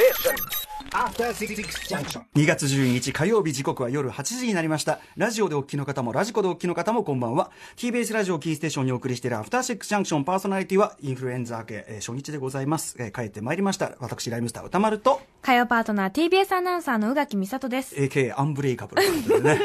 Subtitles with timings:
[0.00, 0.59] station.
[0.90, 4.98] 2月12日火曜日時刻は夜8時になりました。
[5.16, 7.52] ラジオでお聞きの方もラジコでお聞きの方もこんばんは。
[7.76, 12.96] TBS ラジオキーステーションにお送りしているアフターシックスジャンクションパーソナリティはインフルエンザ明け、えー初日でございます。
[12.98, 13.92] えー帰ってまいりました。
[14.00, 17.94] 私、ライムスター歌丸と、火曜パートナー TBS アナウンサーの宇垣美里です。
[17.94, 19.60] AK アンブレイカブルね。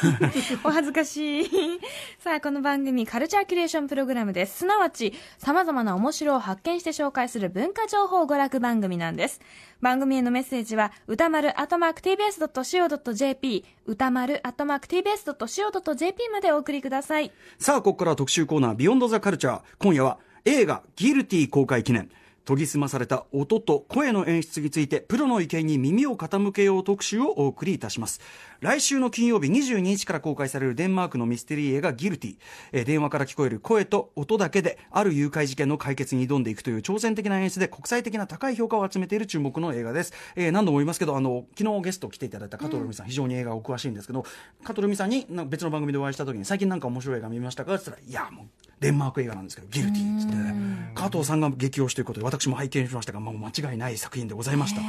[0.64, 1.50] お恥ずかしい。
[2.20, 4.58] さあ、この番組カルチャーキュレーションプログラムです。
[4.58, 9.40] すなわち、様々な面白を発見して紹介する文化情報娯楽番組なんです。
[9.80, 17.32] 番組へのメッセージは、歌丸アットマーク TBS.CO.JP、歌丸アットマーク TBS.CO.JP までお送りください。
[17.58, 19.62] さあ、ここからは特集コーナー、ビヨンドザカルチャー。
[19.78, 22.10] 今夜は映画、ギルティ公開記念。
[22.48, 28.22] 研ぎ澄まされた音と声の演出について、プロの意見に耳を傾けよう特集をお送りいたします。
[28.60, 32.36] 来週の金曜日22日から公開されるデンマークのミステリー映画ギルティ。
[32.72, 40.12] えー電話から聞こえる声と音だけで、ある誘拐事件の解決に挑んでいくという挑戦的な演出で国際的な高い評価を集めている注目の映画です。
[40.34, 44.24] えー何度も言いますけど、あの、昨日ゲスト来ていただいた加藤留美さん、非常に映画お詳しいんですけど、
[44.64, 48.46] 加藤留美さんに別の番組でお会いした時に、最近なんか面白い映画見ましたかって言ったら、いや、もう、
[48.80, 54.80] デンマーク映画なんですけど、ギルティーってってね、加藤さんが激推しということで、私も拝見しましたが、もう間違いない作品でございました。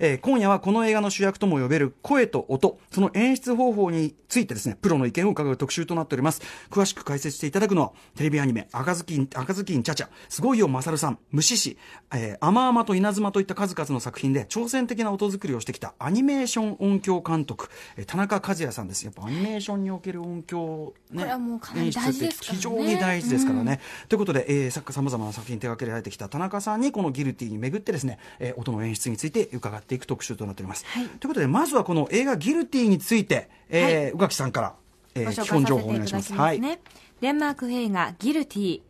[0.00, 6.42] えー今夜はこの映画の主役とも呼べる声と音、その演出方法についてですね、プロの意見を伺う特集となっております。
[6.70, 11.78] 詳しく解説していただくのは、テレビアニメ、赤ずきん、赤ずきんちゃちゃ、すごいよまさるさん、虫師、
[12.14, 19.04] えー、甘々と稲妻といった数々の作品で挑戦的な音作りをしてきたアニメーション音響監督、えー田中和也さんです。
[19.04, 23.80] やっぱアニメーションにおける音響、ね、これはもうかなり大事ですからね演出って非常に大事ですからね。
[24.08, 30.84] ということで、えー、作家様々な作品手掛けられてきた田中さんにこのギルティに巡ってですね、えー音の演出について伺っていく特集となっております。
[30.86, 34.74] はいということで、まずはこの映画ギルティについて、えー宇垣さんから、
[35.14, 36.28] えー基本情報お願いします。
[36.28, 36.80] ただきますね。
[37.20, 38.80] デンマーク映画ギルティ。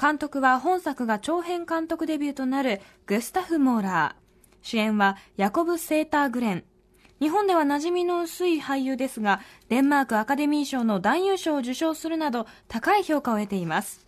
[0.00, 4.28] 監督は本作が長編監督デビューとなるグスタフ・モーラー。
[4.62, 6.64] 主演はヤコブ・セーター・グレン。
[7.20, 14.06] 日本では馴染みの薄い俳優ですが、デンマークアカデミー賞の男優賞を受賞するなど高い評価を得ています。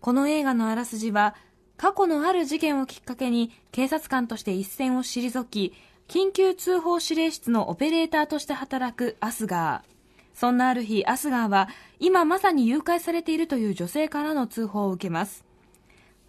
[0.00, 1.34] この映画のあらすじは、
[1.76, 5.74] 過去のある事件をきっかけに警察官として一線を退き、
[6.08, 10.38] 緊急通報指令室のオペレーターとして働くアスガー。
[10.38, 11.68] そんなある日、アスガーは
[11.98, 15.44] 今まさに誘拐されているという女性からの通報を受けます。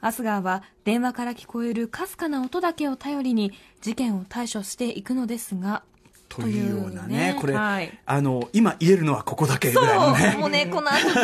[0.02, 5.84] アスガーは電話から聞こえるかすかな音だけを頼りに事件を対処していくのですが、
[6.30, 7.98] というようなね、これ、はい。
[8.06, 10.36] あの、今言えるのはここだけぐらいのね。
[10.38, 11.24] もうね、この後全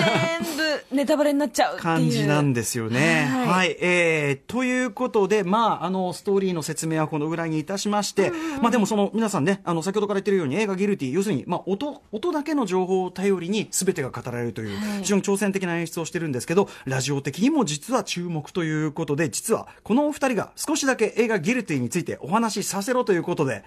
[0.90, 3.26] 部ネタバレになっちゃう感じなんですよね。
[3.30, 3.48] はい。
[3.48, 8.32] はい、えー、ということで、まあ、あの、ストーリーの説明はこのぐらいにいたしまして、
[8.62, 15.04] まあでもその、皆さんね、あの、先ほどから言ってるように映画ギルティ、要するに、まあ、音、音だけの情報を頼りに全てが語られるという、はい。
[15.04, 23.64] 非常に挑戦的な演出をしてるんですけど、ラジオ的にも実は注目ということで、実は、このお二人が少しだけ映画ギルティについてお話しさせろということで、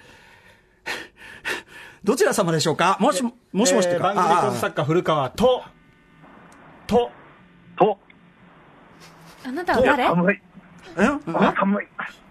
[2.06, 2.96] どちら様でしょうか？
[3.00, 3.20] もし、
[3.52, 5.64] もしもしっていうか、えー番組作家古川と、
[6.86, 7.10] と、
[7.76, 7.98] と、
[9.44, 10.06] あなたは誰？
[10.06, 10.40] 寒い。
[10.94, 11.86] 寒い。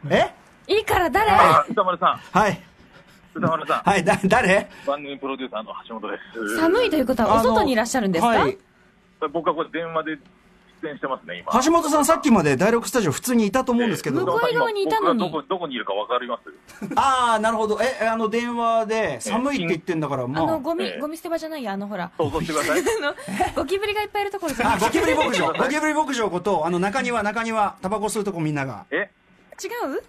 [0.10, 0.34] え？
[0.68, 1.30] いいから誰？
[1.30, 2.64] あ、歌丸さん、はい。
[3.34, 4.70] 歌丸さん、はい、だ、誰？
[4.88, 6.56] 番組プロデューサーの橋本です。
[6.58, 8.58] 寒いということはお外にいらっしゃるんですか、はい。
[9.34, 10.18] 僕はこれ電話で
[10.82, 11.64] 出演してますね、今。
[11.64, 14.22] 橋本さんさっきまで第6スタジオ普通にいたと思うんですけど。
[14.22, 16.44] 向こう側にいたのにどこ、どこにいるかわかります？
[16.96, 17.80] ああ、なるほど。
[17.82, 20.46] え、あの、電話で寒いって言ってんだから、あまあ。
[20.46, 22.80] のゴミ、ええゴミ捨て場じゃないやあのほら想像してください。
[22.82, 23.16] あの
[23.56, 24.78] ゴキブリがいっぱいいるところじゃない？
[24.78, 25.48] あ、ゴキブリ牧場。
[25.54, 28.86] ゴキブリ牧場こと、あの、中庭、中庭、タバコ吸うとこみんなが。
[28.92, 29.10] え？
[29.64, 30.04] 違う？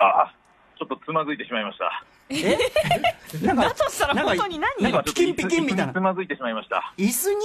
[0.00, 0.32] あ、
[0.78, 2.04] ちょっとつまずいてしまいました。
[3.42, 4.82] なんか、だとしたらなんか本当に何？
[4.82, 5.92] なんかピキンピキンみたいな。
[5.92, 6.00] 椅子につ。
[6.00, 6.92] まずいてしまいました。
[6.96, 7.36] 椅子に？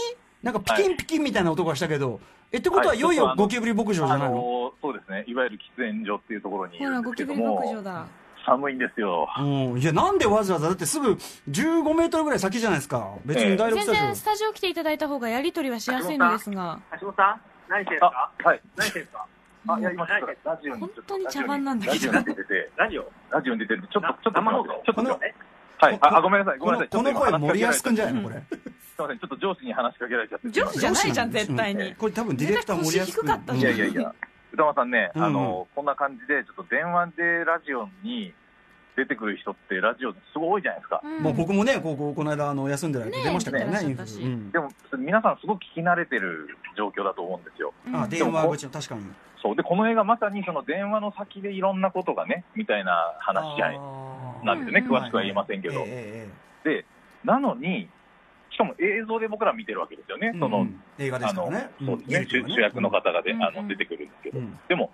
[0.42, 2.20] なんかピキンピキンみたいな音がしたけど、
[2.52, 4.36] え、ってことはいよいよゴキブリ牧場じゃあないの？
[4.36, 8.06] の、そうですね、いわゆる喫煙所っていうところにいほるんですけどらゴキブリ牧場も、だ。
[8.46, 9.30] 寒いんですよ。
[9.40, 9.80] うん。
[9.80, 11.14] いや、なんでわざわざ、だってすぐ
[11.50, 13.14] 15メートルぐらい先じゃないですか。
[13.24, 16.78] 別に第6スタジ全然スタジオ来ていただいた方がやり取りはしやすいのですが。
[17.00, 18.32] 橋本さん何してんすか？
[18.44, 18.62] あ、はい。
[18.76, 19.26] 何してんすか？
[19.68, 20.20] あ、いや、今ラ
[20.62, 23.12] ジオに本当に茶番なんだけどラジオに出てて、ラジオ？
[23.30, 24.66] ラジオに出てるんで、ちょっと、なちょっと、生放送？
[24.66, 25.34] ちょっと、このえ？
[25.80, 25.98] はい。
[26.02, 26.90] あ、あごめんなさい、ごめんなさい。
[26.90, 28.24] この声森安くんじゃないの？
[28.24, 28.36] これ。
[28.36, 28.42] れ。
[28.42, 30.52] すいません、ちょっと上司に話しかけられちゃって。
[30.52, 33.58] 上司じゃないじゃん絶対にうんこれ多分ディレクター森安くん。
[33.58, 34.14] いやいやいや、
[34.54, 38.34] 歌間さんね、あの、こんな感じで、ちょっと電話でラジオに
[38.96, 41.02] 出てくる人って、ラジオですごい多いじゃないですか。
[41.04, 43.98] うんもう僕もね、ここ、この間、あの、休んでる間ね出ましたからね、出てインフル。
[43.98, 47.74] らっしゃったしうんでも、皆さんすごく聞き慣れてる状況だと思うんですよ。
[47.88, 49.02] うんあ、電話口の、確かに。
[49.42, 49.56] そう。
[49.56, 53.80] で、この映画まさにその電話の先でいろんなことがね、みたいな話じゃない
[54.46, 54.86] なんですよね。
[54.88, 55.84] うん詳しくは言えませんけど。
[55.86, 56.28] え
[56.64, 56.86] で、
[57.24, 57.90] なのに、
[58.52, 60.28] しかも映像で僕ら見てるわけですよね。
[60.28, 64.92] えええその、うん映画ですあのからね。、そうですね、主主役の方がで、あの出てくるんですけど、うんでも、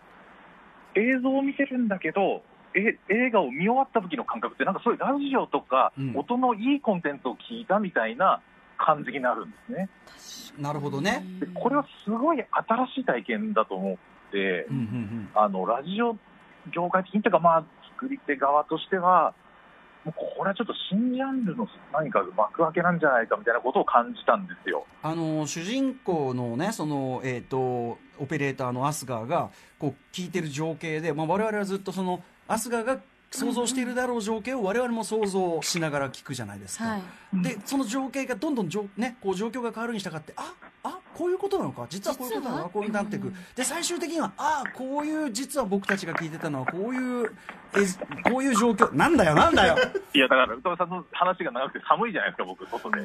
[0.95, 2.42] 映像を見てるんだけど、
[2.80, 8.42] え映画を見終わった時の感覚って、なんかそういうラジオとか、うん音のいいコンテンツを聞いたみたいな
[8.78, 9.90] 感じになるんですね。
[10.60, 11.24] なるほどね。
[11.40, 13.98] でこれはすごい新しい体験だと思っ
[14.31, 16.18] て、うんうんあのラジオ
[16.74, 17.64] 業界的にというか、まあ、
[17.98, 19.34] 作り手側としては、
[20.06, 24.86] もうこれはちょっと新ジャンルの何か幕開けなんじゃないかみたいなことを感じたんですよ。
[25.04, 33.00] あの主人公のねその、えー、とオペレーターのアスガーがこう聞いてる情景で、まあ、我々はずっとそのアスガーが
[33.31, 37.01] 想像しているだろう情景を我々も想像しながら聞くじゃないですか、はい。
[37.44, 40.69] でその情景がどんどんじょ、ね、こう状況が変わるに従ってああ
[41.19, 41.86] こういうことなのか？
[41.89, 42.69] 実はこういうことなのか？
[42.69, 43.33] こういうなっていく。
[43.56, 47.31] で最終的にはあこういう実は僕たちが聞いてたのはこういう
[47.75, 49.75] えこういう状況なんだよなんだよ。
[50.13, 53.01] いや、だから、宇多田さんの話が長くて寒いじゃないですか、僕、外で。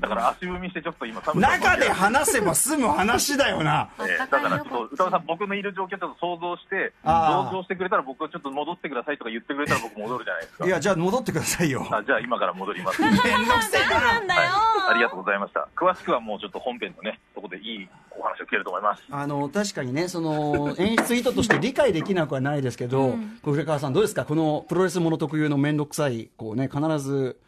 [0.00, 3.88] だから足踏みしてちょっと今寒さを中で話せば済む話だよな。
[4.00, 10.66] えーだからちょっと、宇多田さん、僕のいる状況ちょっと想像して、想像してくれたら、僕はちょっと戻ってくださいとか言ってくれたら、僕戻るじゃないですか。
[10.66, 11.86] いやじゃあ戻ってくださいよ。
[11.92, 13.00] あじゃあ今から戻ります。
[13.02, 14.00] めんどくせえな。
[14.00, 15.68] なんだよはい、ありがとうございました。
[15.76, 19.02] 詳しくはもうちょっと本編のね、とこでいいお話を聞けると思います。
[19.10, 24.24] あの確かにねその演出意図として理解できなくはないですけど、これ古川さんどうですか？
[24.24, 27.38] このプロレスもの特有の面倒くさいこうね必ず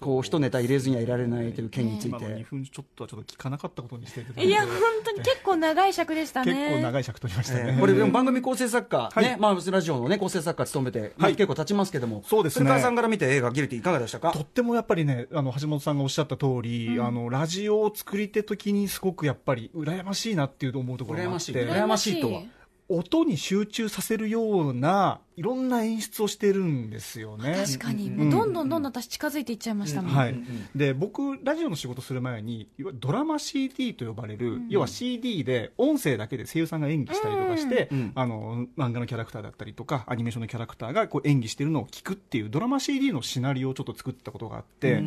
[0.00, 4.70] こう一ネタ入れずにはいられないという件につい今の2て、分ちょっとはちょっと聞かなかったことにしていただいていや本
[5.04, 6.52] 当に結構長い尺でしたね。
[6.52, 9.24] 結構長い尺取りましたね、えーこれでも番組構成作家、はい。
[9.24, 11.36] ねまあ、ラジオの、ね、構成作家務めて、まあはい。
[11.36, 12.22] 結構経ちますけども。
[12.26, 12.80] そうですね。
[12.80, 14.32] さんから見て映画「ギルティ」いかがでしたか？
[14.32, 21.52] とってもやっぱりね、あの橋本さんがおっしゃった通り、あのラジオを作り手時にすごくやっぱり羨ましいなっていう思うところがあっ羨ましい。
[21.52, 22.42] て、羨ましいとは？
[22.86, 27.54] 音に集中させるようないろんな演出をしてるんですよね。
[27.66, 28.16] 確かに、ん。
[28.16, 30.36] もうどんどんどんどん私近づいていっちゃいましたもん、はい、
[30.74, 45.02] で僕、ラジオの仕事する前にいわゆるドラマ CD と呼ばれる、要は CD で音声だけで声優さんが演技したりとかして、うんあの漫画のキャラクターだったりとかアニメーションのキャラクターがこう演技してるのを聞くっていうドラマ CD のシナリオをちょっと作ったことがあって、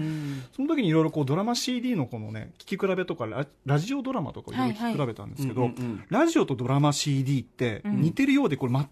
[0.55, 5.71] その時にいろいろこうドラマ CD のこのね聞き比べとかララジオドラマとかをいろいろ聞き比べたんですけど、
[6.09, 8.89] ラジオとドラマ CD って似てるようでこれ全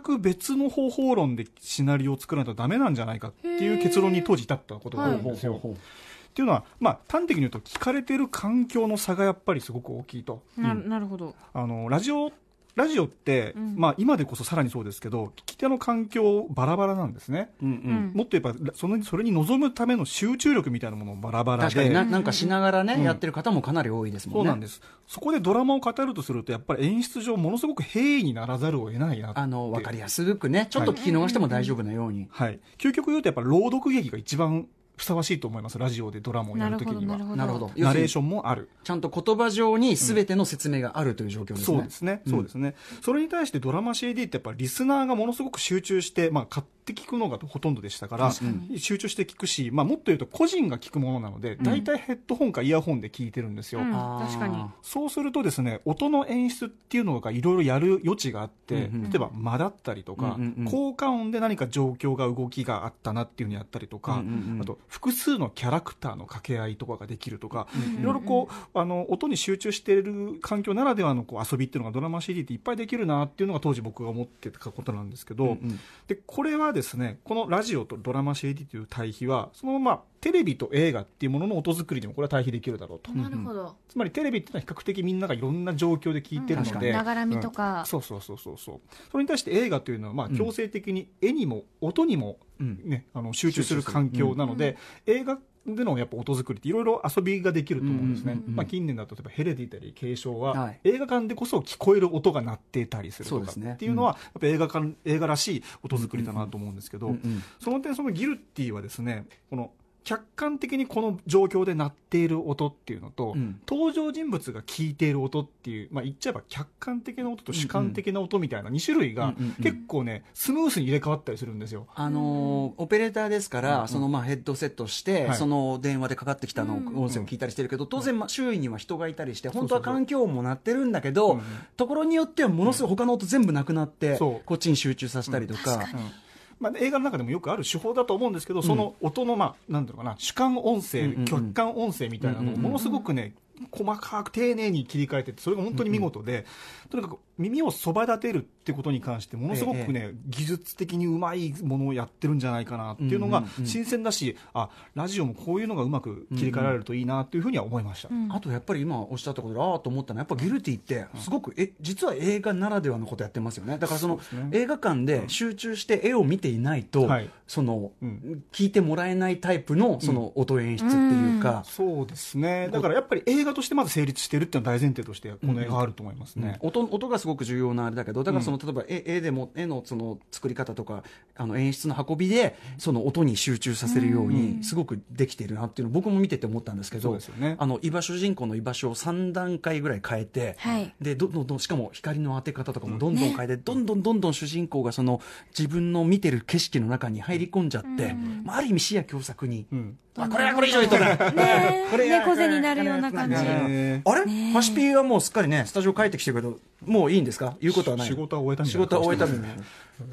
[0.00, 5.60] く別の方法論でシナリオを作らないとダメなんじゃないかっていう結論に当時至ったことがあるんですよ。
[5.62, 10.42] っていうのは、まあ、端的に言うと聞かれてる環境の差がやっぱりすごく大きいと。
[10.56, 12.32] ななるほどあのラジオ
[12.76, 13.76] ラジオって、ん。
[13.76, 18.10] まあ、今でこそさらにそうですけど聞き手の環境バラバラなんですね、うんううん。
[18.10, 21.74] んもっと言えばそのそれに臨むための集中力みたいなものもバラバラで。
[21.74, 23.02] 確かにななんかしながらね、うん。
[23.02, 24.38] やってる方もかなり多いですもんね。
[24.40, 24.80] そうなんです。
[25.06, 34.66] そこでドラマを語るとするとやっぱり演出上ものすごく平易にならざるを得ないなあの分かりやすくねちょっと聞き逃しても大丈夫なように、はい、究極言うとやっぱ朗読劇が一番
[34.96, 35.78] ふさわしいと思います。
[35.78, 37.18] ラジオでドラマをやなるるときには。
[37.18, 37.66] ほどなるほど。
[37.66, 37.84] なるほど。
[37.84, 42.74] ナレーションもあるちゃんと言葉上に全ての説明があるという状況ですね、そうですね、そうですね。
[43.02, 48.32] それに対してドラマ CD ってやっぱりリスナーがものすごく集中して、まあ買って聞くのがほとんどでしたから、
[48.76, 53.80] 集中して聞くし、まあもっと言うと個人が聞くものなので、大体ヘッドホンかイヤホンで聞いてるんですよ。
[53.80, 53.90] うん。
[53.92, 54.64] 確かに。
[54.82, 64.62] そうするとですね、音の演出っていうのがいろいろやる余地があって、うんうん例えば間だったりとか、うんうんうん効果音で何か状況が動きがあったなっていうのをやったりとか、うんうんうん。
[64.62, 67.66] あと複数のキャラクターの掛け合いとかができるとか、
[67.98, 75.80] いろいろこう、あの、音に集中している環境ならではのこう遊びっていうのがドラマ CD っていっぱいできるなっていうのが当時僕が思ってたことなんですけど、うんうん。
[76.06, 83.12] で、これはですね、このラジオとドラマ CD という対比は、そのままテレビと映画っていうものの音作りにもこれは対比できるだろうと。
[83.12, 83.76] なるほど。
[83.86, 87.84] つまりテレビっていうのは比較的みんながいろんな状況で聞いてるので、ながらみとかうん。
[87.86, 88.80] そうそうそうそうそう。
[89.12, 92.80] それに対して映画というのはまあ強制的に絵にも音にも、うん。
[92.86, 98.48] ねあの集中する環境なので、映画でのやっぱ音作りっていろいろ遊びができると思うんですね、うんうんうん。
[98.48, 100.80] うんまあ、近年だと例えばヘレディタリー継承は、はい。
[100.84, 103.74] 映画館でこそ聞こえる音が鳴っていたりするとかそうですね。
[103.74, 107.42] っていうのは、やっぱ映画館映画らしい音作りだなと思うんですけど、うんうん。
[107.60, 109.70] その点そのギルティはですねこの
[110.04, 113.58] 客観的にこの状況で鳴っている音っていうのと、うん。
[113.66, 121.86] 登場人物が聞いている音っていう、まあ、言っちゃえば客観的な音と主観的な音みたいな2種類がうんうんうん結構ねスムースに入れ替わったりするんですよ。
[121.94, 125.36] あのーオペレーターですから、そのまあヘッドセットして、はい。
[125.36, 131.44] その電話でかかってきたの音声を聞いたりしてるけど、当然、まあ周囲には人がいたりして、本当は環境音も鳴ってるんだけど、うんうん
[131.76, 135.76] ところによってはものすごい他の音全部なくなって、こっちに集中させたりとか。
[135.76, 136.23] うん
[136.64, 143.34] まあ、映画の中でもよくある手法だと思うんですけど、その音の、まあ、なんていうのかな主観音声、客観音声みたいなのをものすごくね、
[143.70, 146.44] 細かく丁寧に切り替えててそれが本当に見事で、
[146.90, 163.78] とにかく耳をそば立てるってことに関してものすごくね、技術的にうまいものをやってるんじゃないかなっていうのが新鮮だし、あラジオもこういうのがうまく切り替えられるといいなっていうふうには思いました、あとやっぱり今おっしゃったことでああと思ったのはやっぱギルティってすごくえ実は映画ならではのことやってますよね。
[163.78, 167.30] だからそのね映画館で集中して絵を見ていないと、はい。
[167.46, 168.42] その、うん。
[168.52, 172.68] 聞いてもらえないタイプのその音演出っていうか、そうですね。
[172.72, 181.04] だからやっぱり映画としてまず成立してるっていうのは大前提としてこの映画あると思いますね、音音がすごく重要なあれだけどだからその、例えば絵絵でも絵のその作り方とか
[181.36, 187.56] あの演出の運びでその音に集中させるようにすごくできているなっていうのを僕も見てて思ったんですけどね。
[187.58, 190.94] あの居場所主人公の居場所を3段階ぐらい変えて、はい。
[191.00, 195.20] でどんどんどんしかも光の当て方とかもどんどん変えて、どんどんどんどん主人公がその
[195.56, 201.06] 自分の見てる景色の中に入り込んじゃって、まあ、ある意味視野狭窄に、うんあこれはこれ以上言うとね。
[201.34, 203.36] ねこれや猫背になるような感じ。
[203.36, 207.56] ねあれ、ハシピーはもうすっかりねスタジオ帰ってきてるけどもういいんですか？
[207.60, 208.06] 言うことはない。
[208.06, 208.86] 仕事は終えたみ仕たいな。
[208.86, 209.62] 事は終えたみたいな。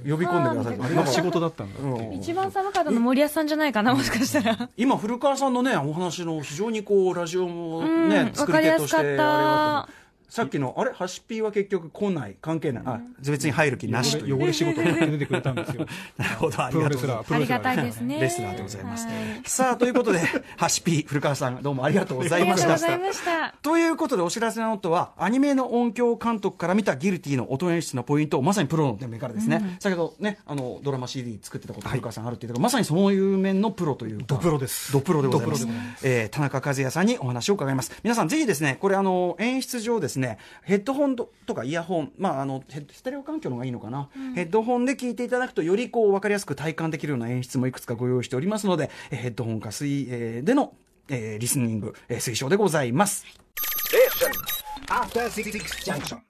[0.07, 0.79] 呼び込んでください。
[0.79, 4.69] あれが仕事だったんだ一番寒かったの森保さんじゃないかな、もしかしたら。
[4.77, 9.89] 今古川さんのねお話の非常にこうラジオもうんね作り手としてわかりやすかった
[10.31, 10.93] さっきのあれ？
[10.93, 12.37] ハシピーは結局来ない。
[12.41, 12.83] 関係ない。
[12.85, 14.41] あ別に入る気なしという。
[14.41, 15.85] 汚れ仕事をやって出てくれたんですよ。
[16.15, 17.27] なるほどありプロがとうございます。
[17.27, 17.59] レスラープロレスラー。
[17.59, 18.21] ありがたいですね。
[18.21, 19.07] レスラーでございます。
[19.07, 19.15] はい。
[19.43, 20.21] さあということで
[20.55, 22.67] ハシピー古川さんどうもありがとうございました。
[22.67, 23.55] とうございました。
[23.61, 34.93] ということでお知らせのノートはアニメの音響監督から見たギルティの音演出のポイントをまさにプロの目からですね、先ほどねあのドラマ CD 作ってたこと古川さんあるっていうか、まさにそういう面のプロというかドプロです。
[34.93, 35.55] ドプロでございま
[35.97, 36.29] す。
[36.29, 37.91] 田中和也さんにお話を伺います。
[38.01, 40.20] 皆さんぜひですねこれあの演出上ですね
[40.63, 50.73] ヘッドホンとかイヤホンまああのヘッステレオ環境の方がいいのかな、ヘッドホンで聞いていただくとよりこう分かりやすく体感できるような演出もいくつかご用意しておりますのでえーヘッドホンか水、えーでの、
[51.09, 53.25] えーリスニング、えー推奨でございます。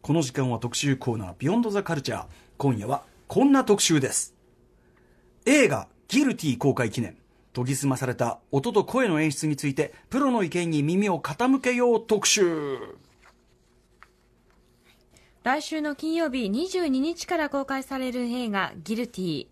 [0.01, 2.25] この時間は特集コーナービヨンドザカルチャー
[2.57, 4.35] 今夜はこんな特集です。
[5.45, 7.17] 映画ギルティ公開記念。
[7.53, 12.77] 研ぎ澄まされた音と声の演出についてプロの意見に耳を傾けよう特集
[15.43, 19.47] 来週の金曜日22日から公開される映画ギルティ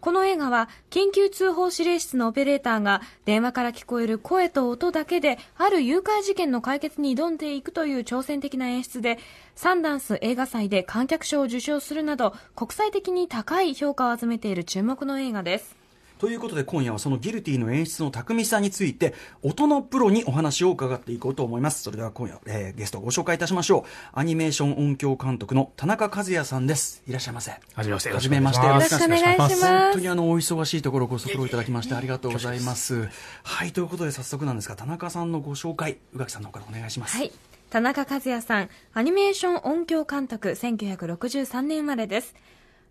[0.00, 9.18] この映画は緊急通報指令室のオペレーターが電話から聞こえる声と音だけである誘拐事件の解決に挑んでいくという挑戦的な演出で
[9.54, 15.83] サンダンス映画祭で観客賞を受賞するなど国際的に高い評価を集めている注目の映画です。
[16.18, 21.82] ということで今夜はそのギルティの演出の巧みさについて音のプロにお話を伺っていこうと思います。
[21.82, 24.18] それでは今夜、えーゲストをご紹介いたしましょう。
[24.18, 27.02] アニメーション音響監督の田中和也さんです。
[27.06, 27.50] いらっしゃいませ。
[27.50, 29.60] はじめましてはじめましてよろしくお願いします。
[29.66, 33.08] 本当にあのお忙しいところご足労いただきましてありがとうございます。
[33.42, 37.16] はいということで早速なんですが田中さんのご紹介宇垣さんの方からお願いします。
[37.16, 37.32] はい。
[37.70, 42.34] 田中和也さん、アニメーション音響監督、1963年生まれです。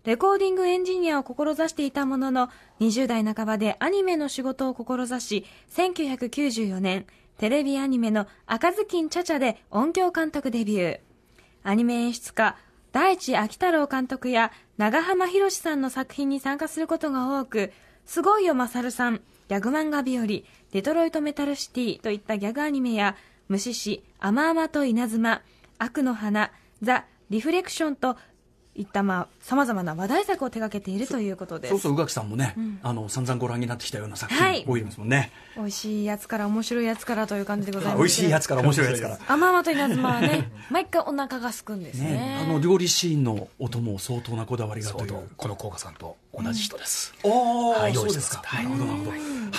[0.04, 7.06] レコーディングエンジニアを志していたものの、20代半ばでアニメの仕事を志し、1994年、
[7.38, 11.00] テレビアニメの赤ずきんちゃちゃで音響監督デビュー。
[11.62, 12.56] アニメ演出家、
[12.92, 17.72] 大地秋太郎監督や長浜博さんの作品に参加することが多く、
[18.04, 23.16] すごいよマサルさん、ギャグ漫画日和、デトロイトメタルシティといったギャグアニメや、
[23.48, 25.40] 虫師、あまあまと稲妻、
[25.78, 28.16] 悪の花、ザ・リフレクションと
[28.76, 31.70] いったまあ様々な話題作を手掛けているということです。
[31.70, 37.98] そうそう宇垣さんもね、あの散々ご覧になってきたような作はい品多いですもんね、美味しいやつから面白いやつからという感じでございます。
[37.98, 42.10] 美味しいやつから面白いやつからあまあまと稲妻はね、 毎回お腹がすくんですね。
[42.10, 47.14] ね、あの料理シーンの音も相当なこだわりがというちょうどこの効果さんと同じ人です。
[47.22, 48.42] おーはいそうですか。
[48.52, 49.10] なるほど、なるほど。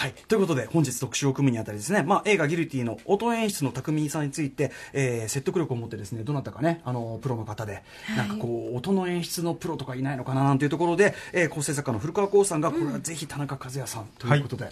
[0.06, 0.14] はい。
[0.28, 7.82] ということで、本日特集を組むにあたりですね、まあ、映画ギルティの音演出の巧みさについて、えー説得力を持ってですね、どなたかね、あの、プロの方で、
[8.16, 14.70] なんかこう、音の演出のプロとかいないのかななんていうところで、えー構成作家の古川光さんが、これはぜひ田中和也さんということで、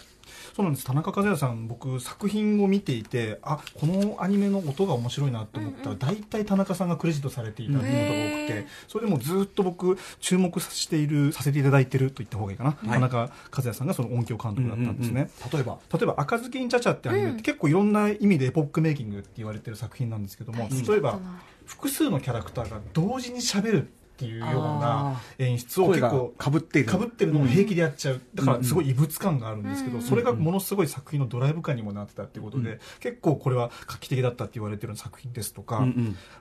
[0.56, 0.86] そうなんです。
[0.86, 5.90] 田中和也さん僕作品を見ていてあこのアニメの音が面白いなと思った。
[5.90, 21.20] ら、大体田中さんがクレジットされていたことが多くて、それでもずっと僕注目させているさせていただいてると言った方がいいかな、田中和也さんがその音響監督だったんですね、例えば、例えば「赤ずきんちゃちゃ」ってアニメって結構いろんな意味でエポックメイキングって言われてる作品なんですけども、例えば
[21.66, 26.92] 複数のキャラクターが同時に喋るっていうような演出を結構被っている。
[26.92, 35.86] 被ってるのを平気でやっちゃう、だからすごい異物感があるんですけど、それがものすごい作品のドライブ感にもなってたっていうことで、結構これは画期的だったって言われてる作品ですとか、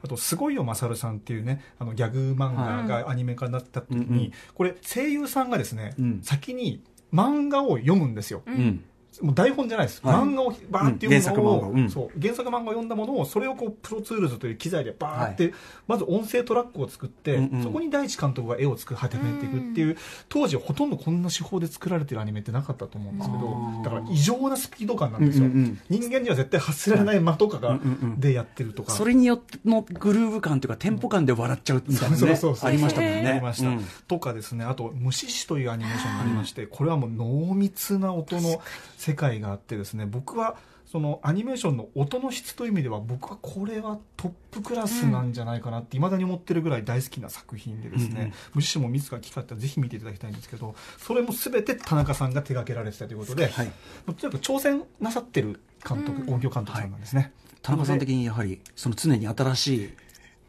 [0.03, 6.21] あと「すごいよまさるさん」っていうねあのギャグ漫画がアニメ化になった時に、これ声優さんがですね、うん。
[6.23, 8.85] 先に漫画を読むんですよ、うん。
[9.21, 10.17] もう台本じゃないです、はい。
[10.17, 11.81] 漫画をバーって読むのを、うん原作漫画。
[11.81, 11.91] うん。
[11.91, 15.53] そう原作漫画を読んだものをそれをこう Pro Tools という機材でバーって、
[15.87, 17.63] まず音声トラックを作って、うんうん。
[17.63, 19.97] そこに第一監督が絵を作り始めていくっていう、
[20.29, 23.85] 当時ほとんどこんな手法で作られてるアニメってなかったと思うんですけあどー。
[23.85, 25.81] だから異常なスピード感なんですよ、うんうんうん。
[25.91, 27.81] 人間には絶対発せられない間とかが、うんう。
[27.81, 28.93] んうんでやってるとか。
[28.93, 33.29] それによってのグルーヴ感というかテンポ感で笑っちゃうみたいなねそうそうそうありましたもんね。
[33.29, 33.85] ありました、うん。
[34.09, 34.65] とかですね。
[34.65, 38.61] あと「虫師」というアニメーションがありまして、これはもう濃密な音の
[39.03, 40.57] 世界があってですね僕は
[40.87, 48.19] そのアニメーションの音の質という意味では僕はこれはトップクラスなんじゃないかなっていまだに思ってるぐらい大好きな作品でですうんうん。
[48.19, 53.67] ね、虫師も自ら機会あったらぜひ見ていただきたいんですけどそれも全て田中さんが手掛けられてたということで、はい。
[53.67, 53.73] も
[54.09, 59.91] うとにかく挑戦なさってる監督、音響監督さんなんですね、田中さん的にやはりその常に新しい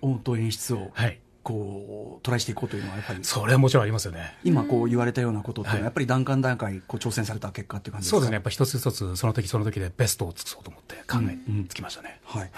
[0.01, 1.19] 音と演出をはい。
[1.43, 3.19] こうトライしていこうというのはやっぱり。
[3.23, 4.37] それはもちろんありますよね。
[4.43, 5.83] 今こう言われたようなことっていうのははい。
[5.83, 8.15] やっぱり段階段階こう挑戦された結果っていう感じですか？
[8.15, 8.33] そうですね。
[8.35, 11.67] やっぱ一つ一つ、その時その時でベストを尽くそうと思って考えうん。
[11.67, 12.19] つきましたね。
[12.23, 12.49] はい、例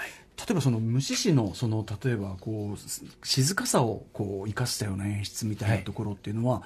[0.52, 6.62] えばその虫師のその例えばこうす静かさをこう生かしたような演出みたいなところっていうのは、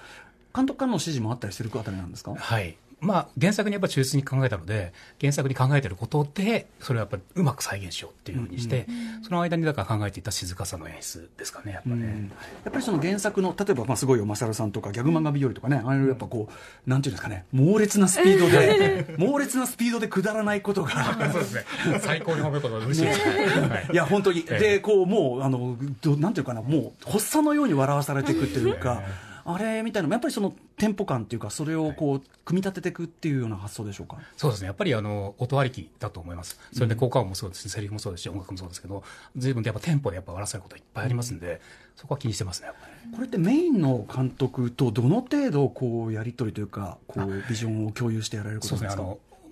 [0.54, 2.36] 監督からの指示もあったりするあたりなんですか？
[2.36, 2.76] はい。
[3.02, 8.88] まあ、原作にやっぱ忠実に考えたので、原作に考えてることで、それをやっぱりうまく再現しようっていうふうにして、
[9.24, 11.96] その間にだから考えていた静かさの演出ですかね、やっぱね。
[11.96, 12.32] うん。
[12.64, 21.64] やっぱりその原作の例えばまあすごいよマサルさんとかギャグ漫画日和とかねああいうやっぱこうなんていうんですかね猛烈なスピードで猛烈なスピードでくだらないことがそうですね。
[22.02, 23.46] 最高に褒めることは嬉しいですね。
[23.68, 23.90] はい。
[23.92, 24.60] いや本当に、ええ。
[24.60, 29.04] でこうもうあのどなんていうかなもう発作のように笑わされていくっていうか、
[29.52, 34.18] あれみたいなのもやっぱりそのテンポ感っていうかそれをこう組み立てていくっていうような発想でしょうか？
[34.38, 34.68] そうですね。
[34.68, 36.60] やっぱりあの、音ありきだと思います。
[36.72, 39.04] それで効果音もそうですし、セリフもそうですし、音楽もそうですけど、
[39.36, 41.62] 随分とやっぱテンポでやっぱ笑わせることいっぱいありますんで、
[41.96, 42.70] そこは気にしてますね。
[43.16, 49.04] これってメインの監督とどの程度こうやり取りというかこうビジョンを共有してやられることですか？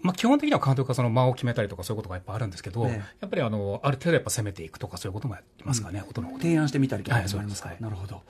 [0.03, 3.03] まあ、基本的には監督がその間を決めたりとかそういうことがやっぱあるんですけど、ええ。
[3.19, 6.43] やっぱりあの、ある程度やっぱ攻めていくとかそういうこともやってますかね、音のこと。
[6.43, 8.21] 提案してみたりとかはいもありますか、そうですなるほど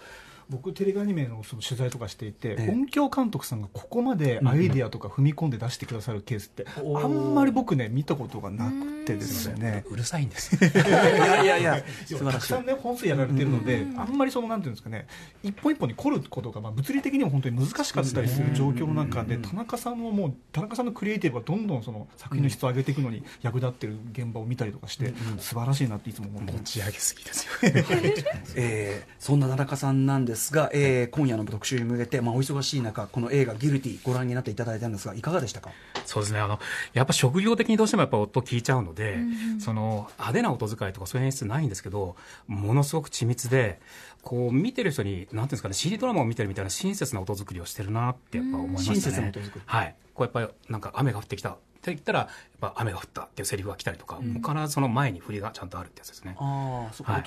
[0.50, 2.72] 僕テレビアニメのその取材とかしていて、ええ。
[2.72, 7.06] 音響監督さんがここまでアイデアとか踏み込んで出してくださるケースって、おー。
[7.06, 9.84] あんまり僕ね見たことがなくてですね。
[9.90, 10.56] うるさいんです。
[10.64, 12.38] いやいやいや素晴らしい。
[12.38, 15.08] たくさんね本数やられてるので、あんまりそのなんていうんですかね
[15.44, 26.54] 一本一本に凝ることが、まあ、物理的にも本当に難しかったりする状況の中で、田中さんももう田中さんのクリエイティブがどんどんその作品の質を上げていくのに役立ってる現場を見たりとかして、素晴らしいなっていつも思って。
[26.54, 27.52] 持ち上げすぎですよ。
[28.56, 35.72] えーそんな田中さんなんですが、えー今夜の特集に向けて、まあ、お忙しい中この映画「ギルティ」ご覧になっていただいたんですがいかがでしたか？
[36.06, 36.40] そうですね。
[36.40, 36.60] あの、
[36.94, 39.18] やっぱ職業的にどうしてもやっぱ音聞いちゃうので、
[39.60, 42.16] その派手な音遣いとかそういう演出ないんですけど、
[42.48, 43.80] ものすごく緻密で、
[44.24, 48.96] こう見てる人に、なんていうんですかね、CD ドラマを見てるみたいな親切な音作りをしてるなってやっぱ思いましたね。
[49.02, 49.96] 親切な音作りはい。
[50.14, 51.58] こうやっぱりなんか雨が降ってきた
[51.94, 56.36] って言ったら、やっぱ雨が降ったっていうセリフが来たりとか、もう必ずその前に振りがちゃんとあるってやつですね。
[56.40, 57.24] ああそこ、はい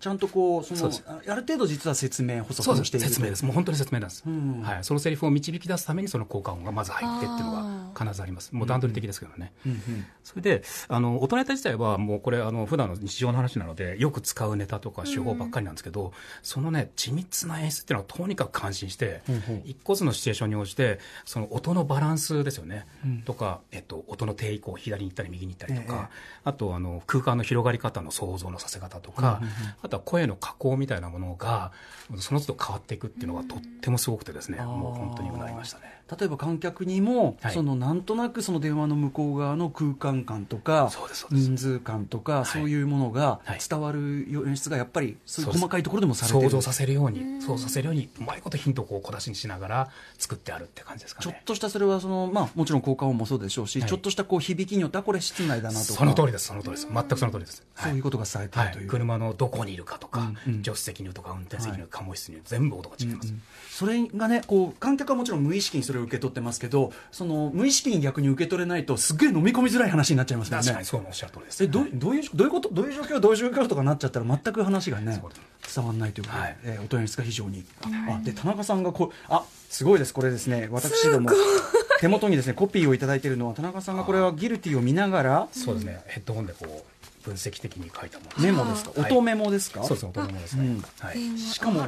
[0.00, 3.44] ちゃんとこうそのあある程度実は説明補足をしている説明です。
[3.44, 4.22] もう本当に説明なんです。
[4.26, 4.84] うんはい。
[4.84, 7.52] そのセリフを導き出すためにその効果音がまず入ってっていうの
[7.94, 8.54] が必ずあります。
[8.54, 9.52] もう段取り的ですけどね。
[9.66, 19.22] うんうんそれで、あの、音ネタ自体はもうこれ、あの、普段の日常の話なので、よく使うネタとか手法ばっかりなんですけど、そのね、緻密な演出っていうのはとにかく感心して、
[19.64, 22.86] 一個ずつのシチュエーションに応じて、その音のバランスですよね。
[23.24, 29.40] とか、えっと、音の低移行、左に行ったり右に行ったりとか、えあと、あの、空間の広がり方の想像のさせ方とか、
[29.82, 31.72] あとは声の加工みたいなものが、
[32.18, 35.97] その都度変わっていくっていうのがとってもすごくてですね、もう本当にうなりましたね。
[36.18, 37.54] 例えば観客にも、はい。
[37.54, 40.90] そのなんとなくその電話の向こう側の空間感とか
[41.30, 42.46] 人数感とか、い。
[42.46, 43.58] そういうものがはい。
[43.68, 46.44] 伝わる演出がやっぱりそういう細かいところでもされてる。
[46.44, 51.42] 想像させるように、そうさせるように、うまいことヒントをこう小出しにしながら作ってあるって感じですかちょっね。
[51.44, 53.88] としたそれはその、まあ、もちろん効果音もそうでしょうし、はい。
[53.88, 55.92] ちょっとしたこう響きによってはこれ室内だなとか。
[55.92, 56.88] その通りです、その通りです。
[56.92, 57.62] 全くその通りです。
[57.76, 58.84] そういうことがされてるはい、とい。
[58.84, 60.62] う、車のどこにいるかとか、うんうん。
[60.62, 63.32] 助手席にいるとか、運転席にいる貨物室にいる、全部音が違います。
[63.70, 70.62] それがねこう観客はもちろん無意識にそれを受け取ってますけどその無意識に逆に受け取れないとすっげえ飲み込みづらい話になっちゃいますよね。
[70.62, 71.64] 確かにそうおっしゃる通りです。
[71.64, 72.20] えどうどうい。
[72.20, 75.20] うどういうことどういう状況どういう状況とかなっちゃったら全く話がね
[75.74, 76.56] 伝わらないということで、はい。
[76.64, 77.64] えー音演出が非常に、
[78.08, 80.14] あで田中さんがこうあすごいです。
[80.14, 81.30] これですね私ども
[82.00, 86.97] 手元にですねコピーをいただいているのは田中さんがこれはギルティを見ながらそうですね、ヘッドホンでこう、
[87.28, 89.12] 分析的に書いたものメモですか、はい。
[89.12, 89.82] 音メモですか？
[89.84, 90.66] そうですね、音メモですね。
[90.66, 90.84] うん。
[91.00, 91.38] はい。
[91.38, 91.86] しかも、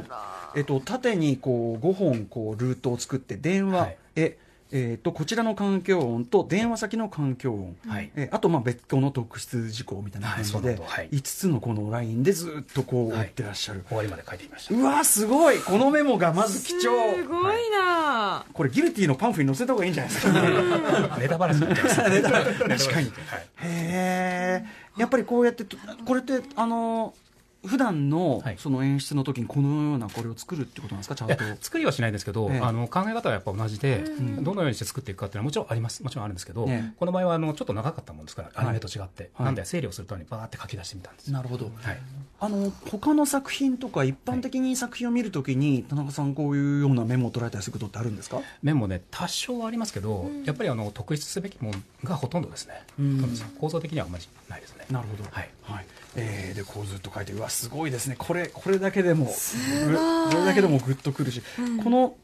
[0.57, 3.97] えっと、縦にこう5本こうルートを作って電話、はい。
[4.17, 4.39] え
[4.73, 8.13] えー、とこちらの環境音と電話先の環境音、はい。
[8.15, 11.09] えーあとまあ別個の特筆事項みたいな感じはいで、そうなのはい。
[11.11, 14.75] 5つのこのラインでずっとこう追ってらっしゃる、終わりまで書いてみました。
[14.77, 15.59] うわーすごい！
[15.59, 17.17] このメモがまず貴重。
[17.17, 18.45] すごいな。
[18.53, 21.19] これギルティのパンフに載せた方がいいんじゃないですか？
[21.19, 21.99] ネタバラシになっちゃいます。
[22.11, 22.69] ネタ 確かに。
[22.69, 23.03] はい。
[23.03, 24.65] へえ
[25.01, 25.65] やっぱりこうやって
[26.05, 27.15] これってあの
[27.65, 28.57] 普段のはい。
[28.59, 31.15] その演出の時にこのようなこれを作るってことなんですか？
[31.15, 31.37] ちゃんと。
[31.61, 32.61] 作りはしないんですけど、ええ。
[32.61, 34.45] あの考え方はやっぱ同じで、うん。
[34.45, 36.03] どのようにして作っていくかっていうのはもちろんあります。
[36.03, 36.93] もちろんあるんですけど、ええ。
[36.99, 41.67] この場合はあのちょっと長かったもんですからアニメと違って、はいなんで整理をするためにバーって書き出してみたんです、なるほど。
[41.67, 41.99] はい、
[42.41, 48.41] あの他の作品とか一般的に作品を見るときに、田中さんこういうようなメモを捉えたりすることってあるんですか？
[48.63, 53.37] 面もね多少はありますけど、やっぱりあの特筆すべきものがほとんどですね、うん。
[53.59, 54.87] 構造的にはあんまりないですね。
[54.91, 55.25] なるほど。
[55.31, 55.51] はい。
[55.63, 58.17] はいえー、でこうずっと書いてうわすごいですね。
[58.19, 61.43] これこれだけでもぐこれだけでもグッとくるし、
[61.85, 62.15] この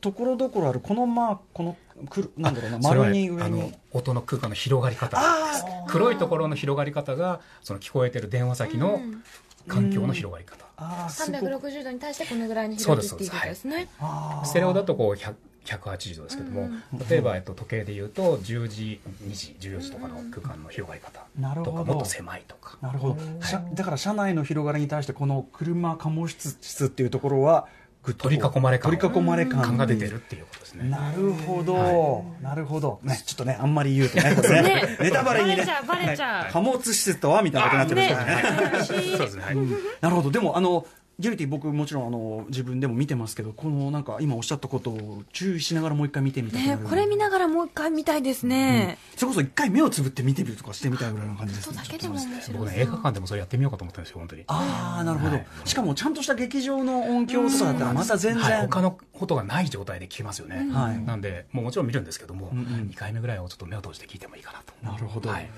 [0.00, 1.76] ところどころあるこのまあこの
[2.08, 3.74] くるなんだろうな丸ねあのに上に。
[3.92, 5.20] 音の空間の広がり方。
[5.88, 9.00] 黒いところの広がり方がその聞こえてる電話先の
[9.68, 13.88] 環境の広がり方、あーすごい360度に対してこのぐらいにそうです広くっていうことですね。
[13.98, 14.46] あー。
[14.46, 15.34] ステレオだとこう100
[15.64, 16.68] 180度ですけども、
[17.08, 21.72] 例えば、えっと、時計でいうと10時2時14時とかの空間の広がり方なるほど。
[21.72, 22.78] とかもっと狭いとか。
[22.80, 23.44] なるほど。
[23.44, 27.66] しゃだから車内の広がりに対してこの車貨物室室っていうところは
[28.02, 28.90] ぐっとこう取り囲まれ感。
[28.92, 30.90] 取り囲まれ感感が出てるっていうことですね。
[30.90, 34.62] なるほど、なるほど、ね、ちょっとね、あんまり言うとね、 ね。
[34.62, 34.98] ね。
[35.00, 36.42] ネタバレにね、バレちゃうバレちゃう。
[36.42, 36.52] はい。
[36.52, 38.84] 貨物施設とはみたいなことになってますからね。
[38.84, 39.56] そうですね、はい。
[40.02, 40.86] なるほど、でも、あの、
[41.18, 51.76] ギルティ僕もちろんあの自分でも見てますけどこのなんか今おっしゃったことを注意しながらもう一回見てみたいなねこれ見ながらもう一回見たいですね、それこそ一回目をつぶって見てみるとかしてみたいぐらいの感じですね。
[51.76, 52.56] 音だけでも面白そう。
[52.58, 54.44] 僕ね映画館でもそれやってみようかと思ったんですよ本当に。
[54.48, 55.46] ああなるほど、はい。
[55.64, 60.98] しかもちゃんとした劇場の音響とかだったらまた全然、はい、他のことがない状態で聞きますよね、はい。
[60.98, 62.64] なんでもうもちろん見るんですけども、うんうん。
[62.90, 64.72] 2回目ぐらいをちょっと目を閉じて聞いてもいいかなと。
[64.82, 65.48] なるほど、はい。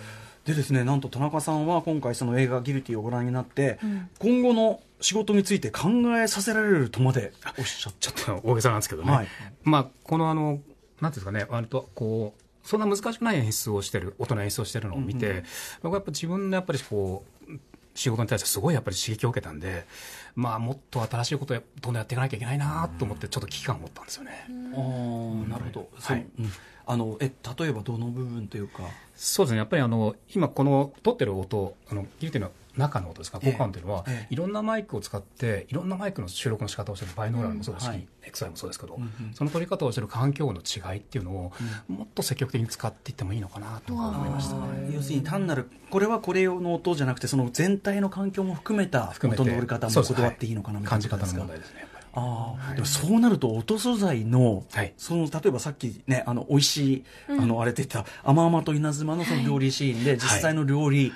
[0.45, 3.81] でですねなんと田中さんは今回その映画「ギルティ」をご覧になって、
[4.21, 9.29] 今後の仕事について考えさせられるとまでおっしゃっちょっと大げさなんですけどね、はい。
[9.63, 15.45] まあこのあのなんていうんですかね割とこうそんな難しくない演出をしてる大人演出をしてるのを見て、
[15.83, 17.53] 僕はやっぱ自分のやっぱりこう
[17.95, 19.87] 仕事に対してすごいやっぱり刺激を受けたんで、
[20.35, 24.47] まあ、もっと新しいことをどんどんやっていかなきゃいけないなと思ってちょっと危機感を持ったんですよね。
[24.49, 26.27] あーなるほど、はい。
[26.39, 26.43] う。
[26.43, 26.51] ん。
[26.89, 28.83] あのえ例えばどの部分というか。
[29.15, 29.59] そうですね。
[29.59, 33.39] やっぱりあの今この撮ってる音あのギルティの中の音ですか？
[33.43, 33.53] ええ。
[33.53, 34.35] 効果音というのは、ええ。
[34.35, 38.99] いろんなマイクを使っていろんなマイクの収録の仕方をしてるバイノーラルもそうですし、うんはい XI もそうですけど、
[39.35, 41.53] その撮り方をしてる環境の違いっていうのを、
[41.87, 44.91] もっと積極的に使っていってもいいのかなとか思いましたね。
[44.93, 51.87] 要するに単なるこれはこれ用の音じゃなくてその全体の環境も含めた音の折り方もこだわっていいのかなみたいな感じ方の問題ですね。
[52.19, 54.95] ああ、でもそうなると音素材の、はい。
[54.97, 61.13] その例えばさっきねあの美味しい、あのあれって言った甘々と稲妻のその料理シーンで、実際の料理、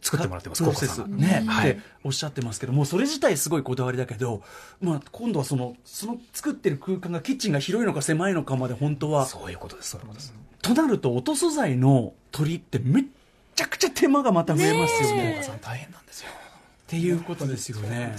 [0.00, 1.70] 作ってもらってますプロセスね、はい。
[1.72, 4.42] っておっしゃってますけどもうそれ自体すごいこだわりだけど、
[4.80, 10.34] まあ、今度はそのその作ってる空間がキッチンが広いのか狭いのかまで本当はそういうことですそういうことです。
[10.62, 13.04] となると音素材の取りってめっ
[13.56, 15.32] ちゃくちゃ手間がまた増えますよね。
[15.32, 16.30] お母さん大変なんですよ。
[16.30, 18.14] っていうことですよね。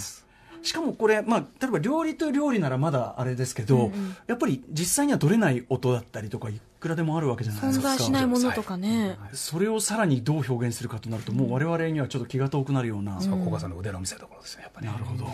[0.66, 3.92] しかもこれ、まあ、例えば料理と料理ならまだあれですけど、
[4.28, 7.88] やっぱり実際には取れない音だったりとかいくらでもあるわけじゃないですか。
[7.90, 13.22] 存在しないものとかね、それをさらにどう表現するかとなると、もう我々にはちょっと気が遠くなるような。
[13.22, 14.88] そこがコウカさんの腕の見せ所ですねやっぱり。
[14.88, 15.26] なるほど。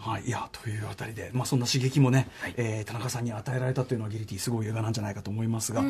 [0.00, 5.82] はい、いやというあたりで、まあ、そんな刺激もね、はいえー田中さんに与えられたというのはギリティすごい映画なんじゃないかと思いますが、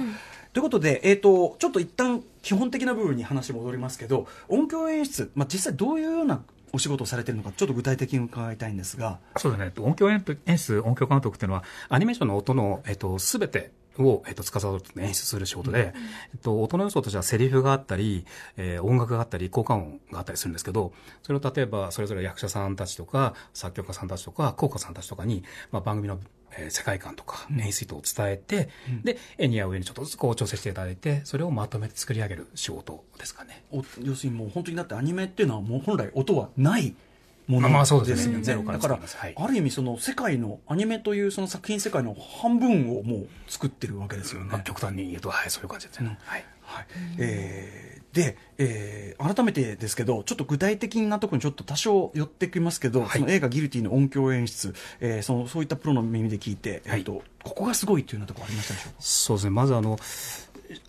[0.52, 9.72] ということで、えー、とちょっと一旦基本的な部分に話戻りますけど音響演出、まあ、実際どういうようなお仕事をされているのかちょっと具体的に伺いたいんですがそうだね。
[9.78, 10.22] 音響演
[10.58, 15.94] 出、音響監督っていうのは、アニメーションの音の、えっと、すべてを、えっと、司って演出する仕事で、
[16.32, 18.24] えっと、音の要素としてはセリフがあったり、
[18.56, 26.18] えー音楽があったり、効果音があったりするんですけど、それを例えば、それぞれ役者さんたちとか、作曲家さんたちとか、効果さんたちとかに、まあ、番組の、
[26.56, 28.68] えー世界観とか、演出意図を伝えて、
[29.04, 33.64] で、絵に合う上にちょっとずつこう調整していただいて、それをまとめて作り上げる仕事ですかね。
[33.70, 36.94] お要するにもう本当にだってアニメっていうのはもう本来音はない
[37.46, 38.40] ものまあそうですね。
[38.42, 44.48] ゼロからだからはいある意味その世界のアニメというその作品世界の半分をもう作ってるわけですよね。
[44.50, 46.16] まあ、極端に言うと、はい、そういう感じですね。
[46.22, 46.44] はい。
[46.70, 46.86] はい。
[47.18, 58.96] えーで、えー改めてですけどちょっと具体的なところにちょっと多少寄ってきますけど、その映画「ギルティ」の音響演出、えーそのそういったプロの耳で聞いて、えーとここがすごいというようなところありましたでしょうか？
[59.00, 59.96] そうですね、まずあの、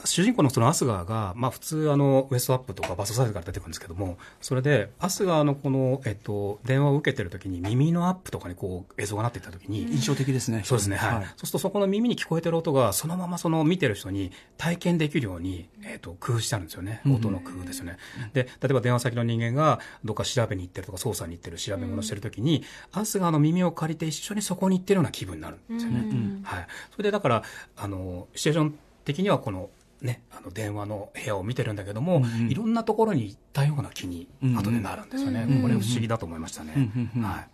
[0.05, 10.61] 主人公のそのアスガーが、まあ、普通あのウエストアップとかバストサイズから出てくるんですけどもそれでアスガーのこの、えっと、電話を受けてる時に耳のアップとかにこう映像がなっていった時に、印象的ですね。
[10.65, 11.25] そうですね、はい、はい。
[11.25, 17.01] そうするとそこの耳に聞こえてる音がそのままその見てる人に体験できるように、えっと工夫してあるんですよね。
[17.05, 17.97] 音の工夫ですよね、
[18.33, 27.43] で例えば電話先の人間がどっか調べに行ってるとか捜査に行ってる調べ物してる時に、アスガーの耳を借りて一緒にそこに行ってるような気分になるんですよね、はい、それでだから
[27.77, 29.69] あのシチュエーション的にはこの
[30.01, 36.73] ね、あの電話の部屋を見てるんだけども、いろんなところに行ったような気に後でなるんですよね、これ不思議だと思いましたね。
[37.21, 37.45] は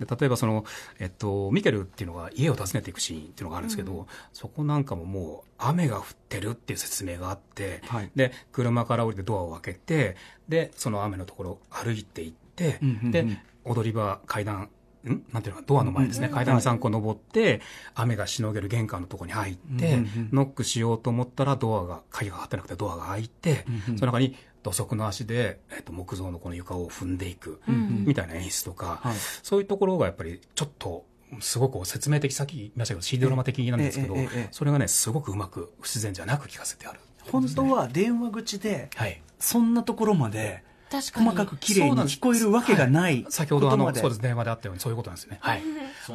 [0.00, 0.64] い、で例えばその、
[0.98, 8.10] えっと、ミケルっていうのが家を訪ねていくシーンっていうのがあるんですけど、そこなんかももう雨が降ってるっていう説明があって、はい。
[8.16, 10.16] で車から降りてドアを開けて
[10.48, 13.10] でその雨のところを歩いていって、うんうんうん。
[13.12, 13.26] で
[13.64, 14.70] 踊り場階段
[15.10, 17.60] んなんていうのかドアの前ですね、階段3個登って、
[17.94, 19.98] 雨がしのげる玄関のところに入って、
[20.32, 23.64] ノックしようと思ったらドアが鍵がかかってなくてドアが開いて、
[23.96, 29.16] その中に土足の足で、えっと、木造のこの床を踏んでいく、みたいな演出とか、はい。
[29.42, 31.04] そういうところがやっぱりちょっと
[31.40, 34.16] すごく説明的さっき言いましたけど CD ドラマ的なんですけど、
[34.50, 45.38] それがねすごくうまく不自然じゃなく聞かせてある、本当は電話口ではい、そんなところまで細かく綺麗に聞こえるわけがない先ほどあのそうです電話であったようにそういうことなんですね。
[45.40, 45.62] はい。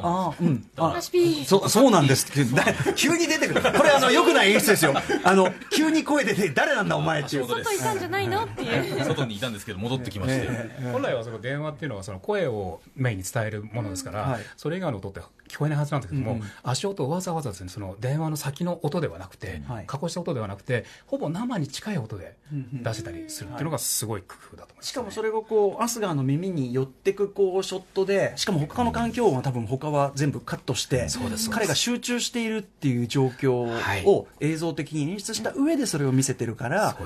[0.00, 0.70] ああ、うん。
[0.76, 0.98] あ
[1.46, 2.44] そう、そうなんですって。
[2.44, 3.60] だ急に出てくる。
[3.60, 4.94] これあの、 良くない演出ですよ。
[5.24, 7.46] あの、急に声出て、誰なんだお前っていう。
[7.46, 9.04] 外いたんじゃないのっていう。
[9.04, 10.48] 外にいたんですけど戻ってきまして、
[10.92, 14.42] 本来はその電話っていうのはその声をメインに伝えるものですから、はい。
[14.56, 19.86] それ以外の音って聞こえないはずなんですけども、足音をわざわざですねその電話の先の音ではなくて、はい。
[19.86, 22.36] 加工した音ではなくてほぼ生に近い音で
[22.82, 31.06] 出せたりするっていうのがすごい工夫だと思います、しかもそれをこう、アスガーの耳に寄ってくこう、ショットで、しかも他の環境音は多分他は全部カットして、
[31.50, 34.04] 彼が集中しているっていう状況はい。
[34.04, 36.96] を映像的に演出した上でそれを見せてるから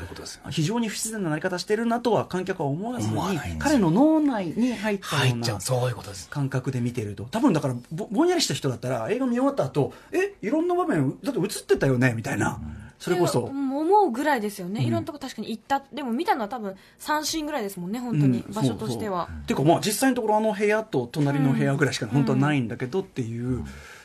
[0.51, 3.17] 非常に不自然ななり方してるなとは観客は思わずに
[3.59, 5.59] 彼の脳内に入ったような
[6.31, 7.25] 感覚で見てると。
[7.25, 10.35] 多分だからぼぼんやりした人だったら映画見終わった後え？
[10.43, 12.15] いろんな場面だって映ってたよね？
[12.17, 12.61] みたいな、
[12.99, 15.83] それこそ、うん思うぐらいですよね、いろんなとこ確かに行った。
[15.93, 19.27] でも見たのは多分3シーンぐらいですもんね本当に、うん場所としては。
[19.27, 23.65] そうそうっていうかまあ実際のところあの部屋と隣の部屋ぐらいしか本当はないんだけどっていう、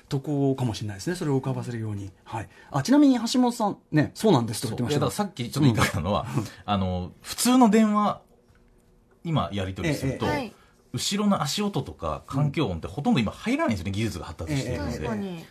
[0.10, 1.16] とこかもしれないですね。
[1.16, 6.26] それを浮かばせるように、はい、あちなみに橋本さんねそうなんですと言ってましたからさっきちょっと言いたかったのは、
[6.66, 8.22] あの普通の電話
[9.24, 10.54] 今やり取りすると、ええはい。
[10.94, 15.00] 後ろの足音とか環境音ってほとんど今入らないんですよね技術が発達しているので、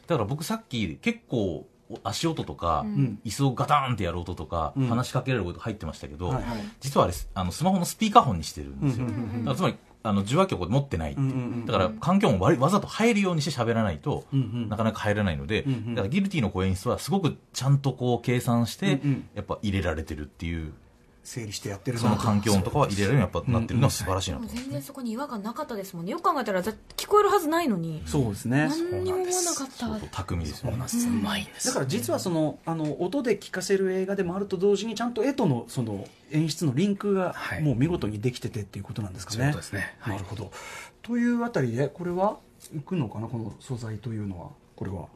[0.06, 1.66] だから僕さっき結構
[2.02, 3.18] 足音とか、ん。
[3.24, 4.86] 椅子をガタンってやる音とか、ん。
[4.86, 6.34] 話しかけられること入ってましたけど、
[6.80, 11.20] 実はあれあのスマホのスピーカーフォンにしてるんですよ、だからつまりあの受話器を持ってないって。
[11.66, 19.00] だから環境音をわわざと入るようにして喋らないと、なかなか入らないので、だからギルティのこう演出はすごくちゃんとこう計算して、
[19.34, 20.72] やっぱ入れられてるっていう
[21.30, 24.64] 整理してやってるなその環境音とかは入れられるようにやっぱなってるのは素晴らしいなと思います。
[24.64, 26.10] 全然そこに違和感なかったですもんね。
[26.10, 28.68] よく考えたら聞こえるはずないのにそうですね。
[28.90, 29.68] 何にも思わなかっ
[30.00, 30.06] た。
[30.08, 30.76] 巧みですよね。
[30.76, 37.62] うまいんですだから実はそのあの音で聞かせる映画でもあると同時にちゃんと絵とのその演出のリンクがはい。
[37.62, 39.36] もう見事にできててっていうことなんですかね。
[39.36, 39.96] そういうことですね。
[40.00, 40.16] はい。
[40.16, 40.50] なるほど。
[41.02, 42.38] というあたりでこれは
[42.74, 44.48] いくのかなこの素材というのは。
[44.74, 45.06] これは。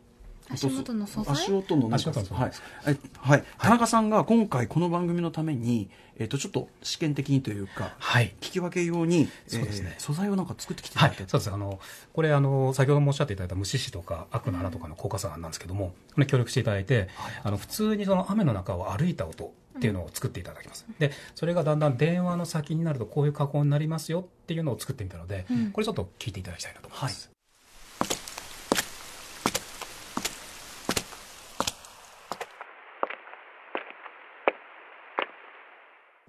[0.50, 1.32] 足元の素材？
[1.34, 2.40] 足音のなんか足音の素材。
[2.40, 2.52] はい。
[2.86, 8.34] えはい、田中さんが今回この番組のために、えっとちょっと試験的にというかはい。
[8.40, 9.92] 聞き分け用に、そうですね。
[9.94, 11.10] えー素材をなんか作ってきていたはい。
[11.10, 11.50] だいて、、そうです。
[11.50, 11.80] あの
[12.12, 17.08] これあの先ほどもおっしゃっていただいた虫歯とか悪の穴とかの効果酸なんですけどもこれ協力していただいて
[17.42, 27.30] あの普通にその雨の中を歩いた音っていうのを作っていただきます、でそれがだんだん電話の先になるとこういう加工になりますよっていうのを作ってみたので、これちょっと聞いていただきたいなと思います、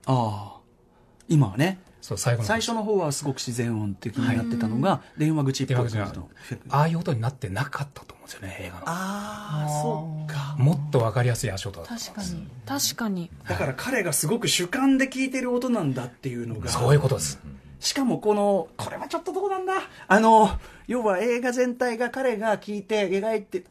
[0.06, 0.62] ああ。
[1.28, 1.80] 今はね。
[2.02, 2.48] そう最後の。
[2.48, 6.30] 最初の方はすごく自然音的になってたのが、電話口っぽい電話口が感じの
[6.70, 8.84] ああいう音になってなかったと思うんですよね映画の。
[8.86, 12.48] ああそうかもっと分かりやすい足音だった確かに。
[12.68, 13.32] 確かに。
[13.48, 17.40] だから彼がすごく主観で聞いてる音なんだっていうのがそういうことです、
[17.80, 19.74] しかもこのこれはちょっとどうなんだ。
[20.08, 20.52] あの
[20.88, 23.64] 要は映画全体が彼が聞いて描いて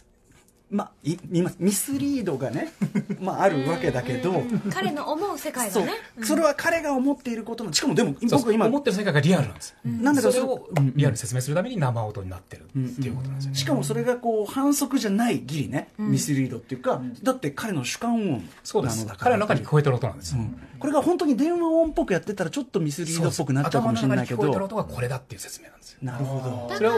[0.75, 2.73] まあい今ミスリードがね
[3.23, 5.93] まああるわけだけど彼の思う世界がね。
[6.23, 19.17] それは彼が思っていることなんしかもでも僕今思ってる世界がリアルなんです、なんだけどそれをリアルに説明するために生音になってるっていうことなんですよね、しかもそれがこう反則じゃないギリね、ミスリードっていうかだって彼の主観音なのだから。
[19.17, 20.41] 彼の中に聞こえてる音なんですよ、
[20.81, 25.99] これが本当に電話音っぽくやってたらちょっとミスリードっぽくなっちゃうかもしれないけ頭の中に聞こえてるど音がこれだっていう説明なんですよ。
[26.03, 26.75] なるほど。
[26.75, 26.95] それを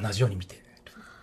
[0.00, 0.67] 同じように見て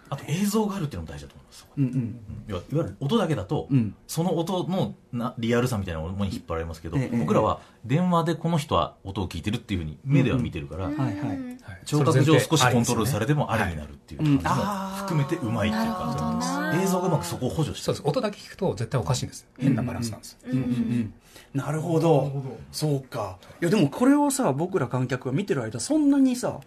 [0.09, 1.67] あと映像があるっていうのも大事だと思います。
[1.77, 2.21] うんうん。
[2.47, 3.95] いわいわゆる音だけだと、うん。
[4.07, 11.15] その音のなリアルさみたいなものに引っ張られますけど、ええ僕らは電話でこの人は音を聞いてるっていうふうに目では見てるから、はいはい。
[11.17, 11.57] はい。
[11.85, 14.51] 聴覚上少しコントロールされてもありになるっていう感じも
[14.97, 16.83] 含めてうまいっていう感じなんです。
[16.83, 20.51] 映像がうまくそこを補助してるそうです音だけ聞くと絶対おかしいんです変なバランスなんです、うん。
[20.51, 20.63] うん。
[20.63, 21.13] うん。
[21.53, 22.31] なるほど。
[22.71, 23.37] そうか。
[23.61, 26.59] いやでもこれをさ僕ら観客が見てる間そんなにさ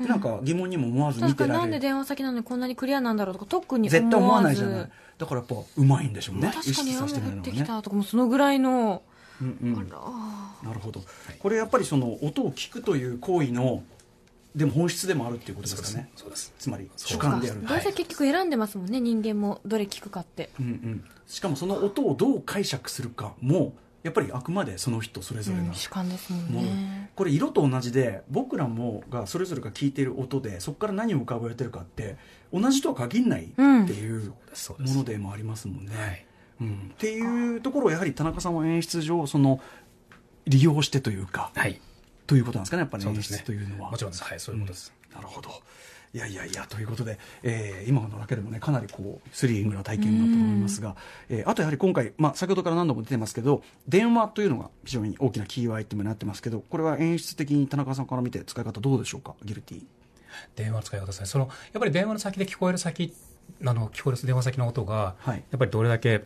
[0.00, 1.60] なんか疑問にも思わず見確かられる。
[1.60, 4.06] なんで電話先なのにこんなにクリアなんだろうとか特に思わず。
[4.06, 6.50] 絶対思わないじゃないだからやっぱうまいんでしょうね。
[6.54, 9.02] 確かに雨意識させて降ってきたとかもうそのぐらいの
[9.40, 9.74] うんうん。
[9.74, 11.02] なるほど。
[11.38, 13.82] これやっぱりその音を聞くという行為の
[14.54, 16.10] でも本質でもあるっていうことですかね。
[16.16, 16.52] そうです。
[16.58, 17.66] つまり主観である。
[17.66, 19.00] どうせ結局選んでますもんね。
[19.00, 20.50] 人間もどれ聞くかって。
[20.58, 21.04] うんうん。
[21.26, 25.74] しかもその音をどう解釈するかもやっぱりあくまでその人それぞれのうん。
[25.74, 32.16] 主観ですもんねこれ色と同じで僕らもがそれぞれが聞いている音でそこから何を浮かべてるかって
[32.50, 33.60] 同じとは限らないって
[33.92, 34.34] いうも
[34.78, 35.94] のでもありますもんね。
[35.94, 36.26] はい
[36.62, 39.60] うん、っていうところをやはり田中さんは演出上その
[40.46, 41.78] 利用してというか、はい。
[42.26, 43.12] ということなんですかねやっぱりね。
[43.20, 43.90] 出というのは。
[43.90, 44.24] もちろんです。
[44.24, 45.50] はいそういうことです、なるほど。
[46.12, 50.96] いやいやいやということで、えー今のだけでもねかなりこうスリリングな体験だと思いますが、
[51.28, 59.34] えーあとやはり今回、まあ、先ほどから何度も出てますけど電話というのが非常に大きなキーアイテムになってますけどこれは演出的に田中さんから見て使い方どうでしょうか？
[59.44, 59.84] ギルティ。
[60.56, 61.26] 電話の使い方ですね。
[61.26, 63.12] そのやっぱり電話の先で聞こえる先
[63.64, 65.36] あの聞こえる電話先の音が、はい。
[65.50, 66.24] やっぱりどれだけ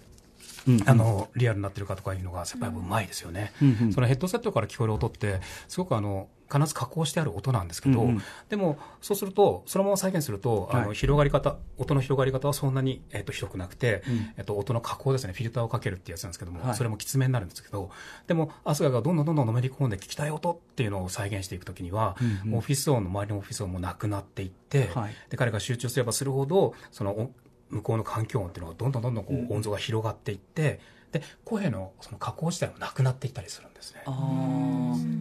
[0.67, 3.93] うんあのリアルになってるかとかいうのがやっぱりうまいですよね、うんうん。
[3.93, 8.23] そのヘッドセットから聞こえる音ってすごくあの必ず加工してある音なんですけど、うんうん。
[8.49, 10.95] でもそうするとそのまま再現すると、あのはい。
[10.95, 14.33] 広がり方音の広がり方はそんなに、えっとひどくなくて、うん。
[14.37, 15.33] えっと音の加工ですね。
[15.33, 16.75] フィルターをかけるってやつなんですけども、はい。
[16.77, 17.91] それもきつめになるんですけど
[18.27, 22.59] でもアスガがどんどんどんどんのめり込んで聞きたい音っていうのを再現していくときには、うんうん。
[22.59, 25.15] オフィス音の周りのオフィス音もなくなっていって、はい。
[25.31, 27.31] で彼が集中すればするほどそのお
[27.71, 30.81] 向こうの環境音っていうのがどんどんどんどんこう音像が広がっていって、
[31.15, 34.03] で声のその加工自体もなくなっていったりするんですね。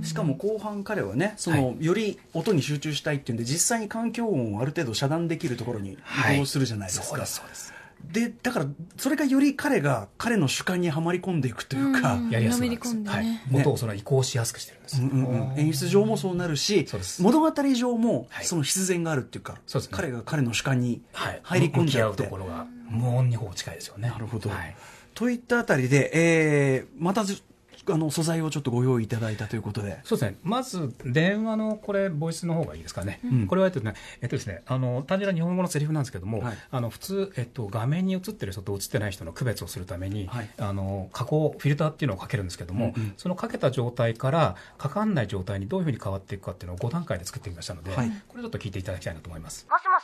[0.03, 5.97] しかも後半彼はねその、はより音に集中したいっていうんで実際に環境音をある程度遮断できるところに
[6.34, 7.73] 移動するじゃないですか、そうですそうです。
[8.12, 8.65] でだから
[8.97, 12.29] それがより彼が彼の主観にはまり込んでいくというか、うん。
[12.32, 13.15] やりやすくなるのめり込んでね。
[13.15, 13.25] はい。
[13.25, 15.60] ね音をその移行しやすくしてるんです、うんうんうん。
[15.60, 16.88] 演出上もそうなるし
[17.19, 18.45] 物語上もはい。
[18.45, 19.95] その必然があるっていうか、そうですね。
[19.95, 24.10] 彼が彼の主観にはい、入り込ん向き合うじゃって、ところが無音にほぼ近いですよね。
[24.10, 24.75] なるほど、はい
[25.13, 27.41] といったあたりで、えーまたず
[27.86, 29.99] あの素材をちょっとご用意いただいたということで。
[30.06, 33.47] そうですね、まず電話のこれ、ボイスの方がいいですかね、うん。
[33.47, 36.58] これはえっとね、えっとですね、あの単純な日本語のセリフなんですけども、はい。
[36.71, 40.49] あの普通、えっと、画面に映ってる人と映ってない人の区別をするために、はい。
[40.60, 43.13] あの加工、フィルターっていうのをかけるんですけども、うんうん。
[43.17, 48.10] そのかけた状態から、かかんない状態にどういうふうに変わっていくかっていうのを5段階で作ってみましたので、はい。
[48.30, 49.67] これちょっと聞いていただきたいなと思います。
[49.69, 50.04] もしもし？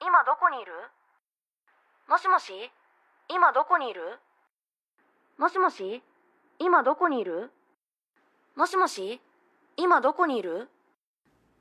[0.00, 0.70] 今どこにいる？
[2.08, 2.52] もしもし？
[3.28, 4.18] 今どこにいる？
[5.38, 6.02] もしもし？
[6.58, 7.50] 今どこにいる？
[8.56, 9.20] もしもし？
[9.76, 10.68] 今どこにいる？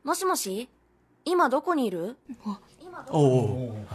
[0.03, 0.69] もしもし？
[1.25, 2.17] 今どこにいる？
[3.09, 3.23] おお
[3.69, 3.85] お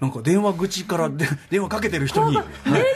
[0.00, 2.36] なんか電話口からで電話かけてる人に。
[2.36, 2.42] メ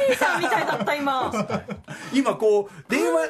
[0.08, 1.30] リーさんみたいだった今。
[2.12, 3.28] 今こう電話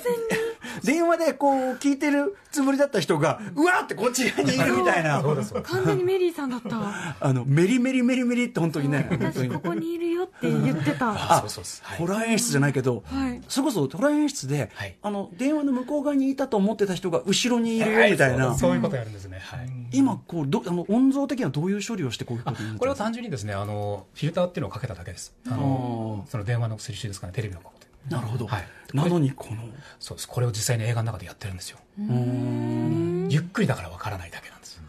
[0.84, 5.22] 電話でこう聞いてるつもりだった人がうわーってこっち側にいるみたいな。
[5.62, 7.16] 完全にメリーさんだった。
[7.20, 11.10] あのメリメリメリメリって本当にね私ここにいるよって言ってた。
[11.12, 13.40] あそうそうホラー演出じゃないけど、はい。
[13.48, 14.96] それこそホラー演出で、はい。
[15.02, 19.40] あの電話の向こう側にいたと思ってた人が後ろにいるよみたいな、そうそういうことやるんですね。
[19.42, 19.68] はい。
[19.92, 25.34] 今こうどあの音像的にはどういう処理をしてこういうことこれは単純にですねあのフィルターっていうのをかけただけです。
[25.46, 28.66] あのその電話の接種ですかねテレビのことでなるほど、はい。
[28.92, 29.62] なのにこの。
[30.00, 30.28] そうです。
[30.28, 31.78] これを実際に映画の中でやってるんですよ。
[31.98, 33.28] うーん。
[33.30, 34.80] ゆっくりだからわからないだけなんです。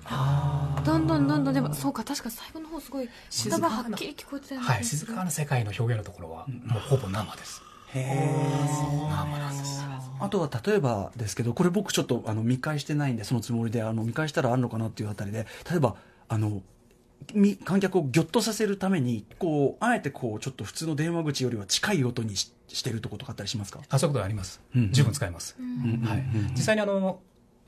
[0.83, 1.53] どんどんどんどん。
[1.53, 3.09] でもそうか確か最後の方すごい
[3.45, 4.83] 言葉はっきり聞こえてたようなはい。
[4.83, 7.61] 静かな世界の表現のところはもうほぼ生です。
[7.93, 9.83] へえ生なんです。
[10.19, 15.95] あとは例えばですけどこれ僕ちょっとあの見返してないんでそのつもりであの見返したらあるのかなっていうあたりで例えば
[16.29, 16.61] あのみ
[17.63, 23.81] 観客をギョッとさせるためにこうあえてこうちょっと普通の電話口よりは近い音にししてるとことかあったりしますか？
[23.89, 24.61] あそういうことあります。
[24.75, 25.55] うん十分使えます。
[25.59, 26.01] うん。
[26.03, 26.23] はい。
[26.51, 27.19] 実際にあの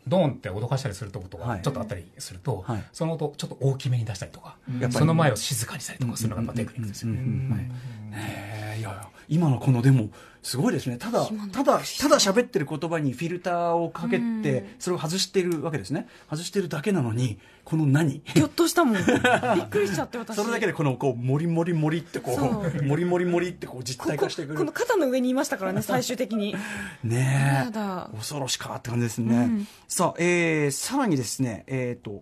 [0.08, 2.84] ドーンって脅かしたりするとことはいがちょっとあったりすると、はい。
[2.92, 7.20] その音ちょっと大きめに出したりとか、やっぱりその前を静かにしたりとかするのがテクニックですよね。
[7.20, 7.52] うんうんうんうん。
[7.52, 7.62] はい。
[7.62, 9.08] へえいやいや。
[9.28, 10.10] 今のこのでも
[10.46, 10.98] すごいですね。
[10.98, 16.08] ただただただ喋ってる言葉にフィルターをかけてそれを外してるわけですね。
[16.30, 18.22] 外してるだけなのにこの何？
[18.36, 18.94] ぎょっとしたもん。
[19.02, 20.36] びっくりしちゃって私。
[20.36, 22.84] それだけでこのこうモリモリモリってこそう。
[22.84, 24.58] モリモリモリってこう実体化してくる。
[24.60, 26.56] この肩の上にいましたからね 最終的に。
[27.04, 28.16] ねえ。
[28.16, 29.68] 恐ろしかって感じですね、うん。
[29.88, 32.22] さあ、えー、さらにですねえっ、と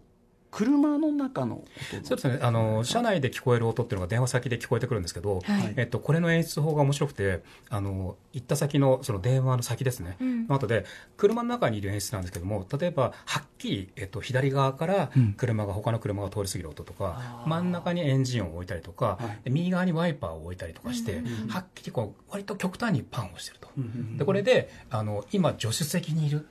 [0.54, 2.40] 車の中の音そうですね。
[2.44, 5.74] あの車内で聞こえる音っていうのが電話先で聞こえてくるんですけど、はい。
[5.78, 10.48] えっと、これの演出法が面白くてあの行った先のその電話の先ですね、うん。
[10.48, 10.86] の後で
[11.18, 15.34] 車の中にいる演出なんですけども例えばはっきり、えっと、左側からうん。
[15.34, 19.46] 車が他の車が通り過ぎる音とか、真ん中にエンジン音を置いたりとか、はい。
[19.46, 23.70] で右側にワイパーを置いたりとかして、うんはっきりこう割と極端にパンをしてると。
[24.18, 26.46] でこれであの今助手席にいる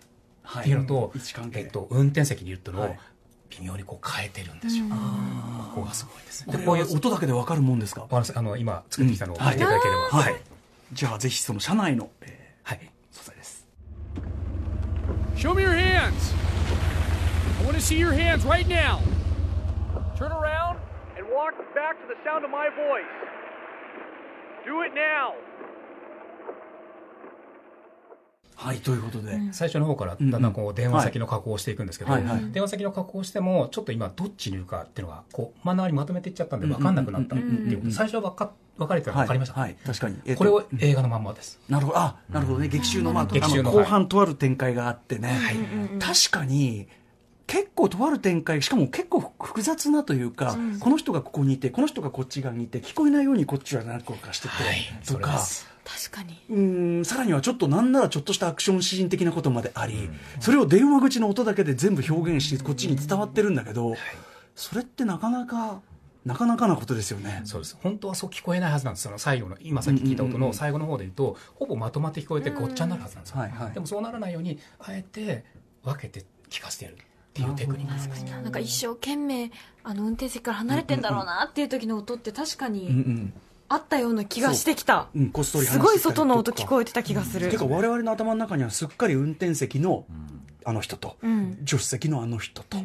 [0.61, 1.61] っていうのと、位置関係。
[1.61, 2.99] えっと、運転席にいるっていうのをはい
[3.61, 4.85] 微妙にこう変えてるんですよ、
[5.75, 10.37] ここがすごいですこれは音だけでわかるもんですかあの今作ってきたのをうん見ていただければ、はい
[10.93, 13.67] じゃあぜひその車内の、えはいー素材です
[15.37, 16.35] Show me your hands.
[17.61, 19.01] I want to see your hands right now.
[20.19, 20.79] Turn around
[21.17, 23.09] and walk back to the sound of my voice.
[24.67, 25.33] Do it now.
[28.55, 32.23] はいということで、最初の方からだんだんこう電話先の加工をしていくんですけど、はい。
[32.23, 32.37] はい。
[32.37, 32.53] はい。
[32.53, 39.13] 電話先の加工をしてもちょっと今どっちにいるかっていうのがこう真ん中にまとめていっちゃったんで分かんなくなったっていうこと最初は分か分かれてた。
[39.13, 41.99] の分かりました、はいはい確かに、えっとこれを映画のまんまです、なるほど。
[41.99, 42.69] あなるほどね。
[42.69, 45.39] 劇中の,、まあ、劇中のあの後半とある展開があってね、
[46.01, 46.89] 確かに
[47.47, 54.77] 結構とある展開しかも結構複雑なというか、この人がここにいてこの人がこっち側にいて聞こえないようにこっちは何個かしてて、はい。
[55.07, 55.39] とか
[55.85, 56.41] 確かに。
[56.49, 60.11] うーんさらにはちょっとなんならちょっとしたアクションシーン的なことまであり、
[60.41, 63.95] それを電話口の音だけで全部表現してこっちに伝わってるんだけど、
[64.55, 65.81] それってなかなか
[66.25, 67.43] なかなかなことですよね。
[67.45, 67.77] そうです。
[67.83, 69.03] 本当はそう聞こえないはずなんです。
[69.05, 73.73] その最後の今さっき聞いた音の最後の方で言うとほぼまとまって聞こえてごっちゃになるはずなんですよ、はいはい。
[73.73, 75.45] でもそうならないようにあえて
[75.83, 76.97] 分けて聞かせてるっ
[77.33, 79.51] ていうテクニックですなんか一生懸命
[79.83, 83.33] あの運転席から離れてんだろうなっていう時の音って確かうんうにん
[83.73, 85.21] あったような気がしてきた、う。
[85.21, 87.51] ん、こっそり話すごい外の音聞こえてた気がする。
[87.51, 90.05] てか我々の頭の中にはすっかり運転席の
[90.65, 91.59] あの人と、うん。
[91.67, 92.79] 助手席のあの人と、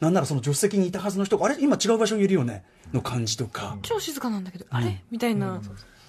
[0.00, 2.64] なんならその助手席にいたはずの人があれ今違う場所にいるよね？
[2.92, 5.02] の感じとか、超静かなんだけど、あれ？
[5.10, 5.60] みたいな、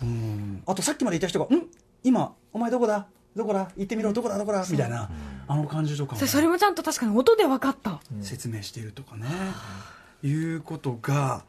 [0.01, 0.63] うん。
[0.65, 1.63] あとさっきまでいた人が「ん？
[2.03, 3.07] 今お前どこだ？
[3.35, 3.71] どこだ？
[3.75, 4.13] 行ってみろ。
[4.13, 4.37] どこだ？
[4.37, 5.09] どこだ」みたいな。
[5.47, 9.27] あの感じとかもそれそれもちゃんと確かに音で分かった、説明しているとかね、
[10.23, 11.43] いうことが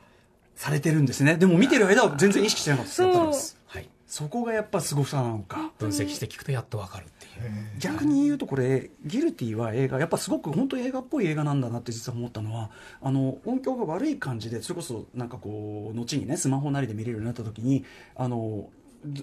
[0.56, 1.36] されてるんですね。
[1.36, 3.02] でも見てる間は全然意識してなかったです。
[3.02, 3.36] やっぱり。
[3.66, 3.90] はい。
[4.06, 5.70] そこがやっぱすごさなのか。
[5.78, 7.30] 分析して聞くとやっと分かるっていう。
[7.78, 12.70] 逆に言うとこれ「ギルティは映画やっぱすごく本当に映画っぽい映画なんだなって実は思ったのは
[13.02, 17.84] あの音響が悪い感じでそれこそなんかこう後にねスマホなりで見れるようになった時に
[18.14, 18.70] あの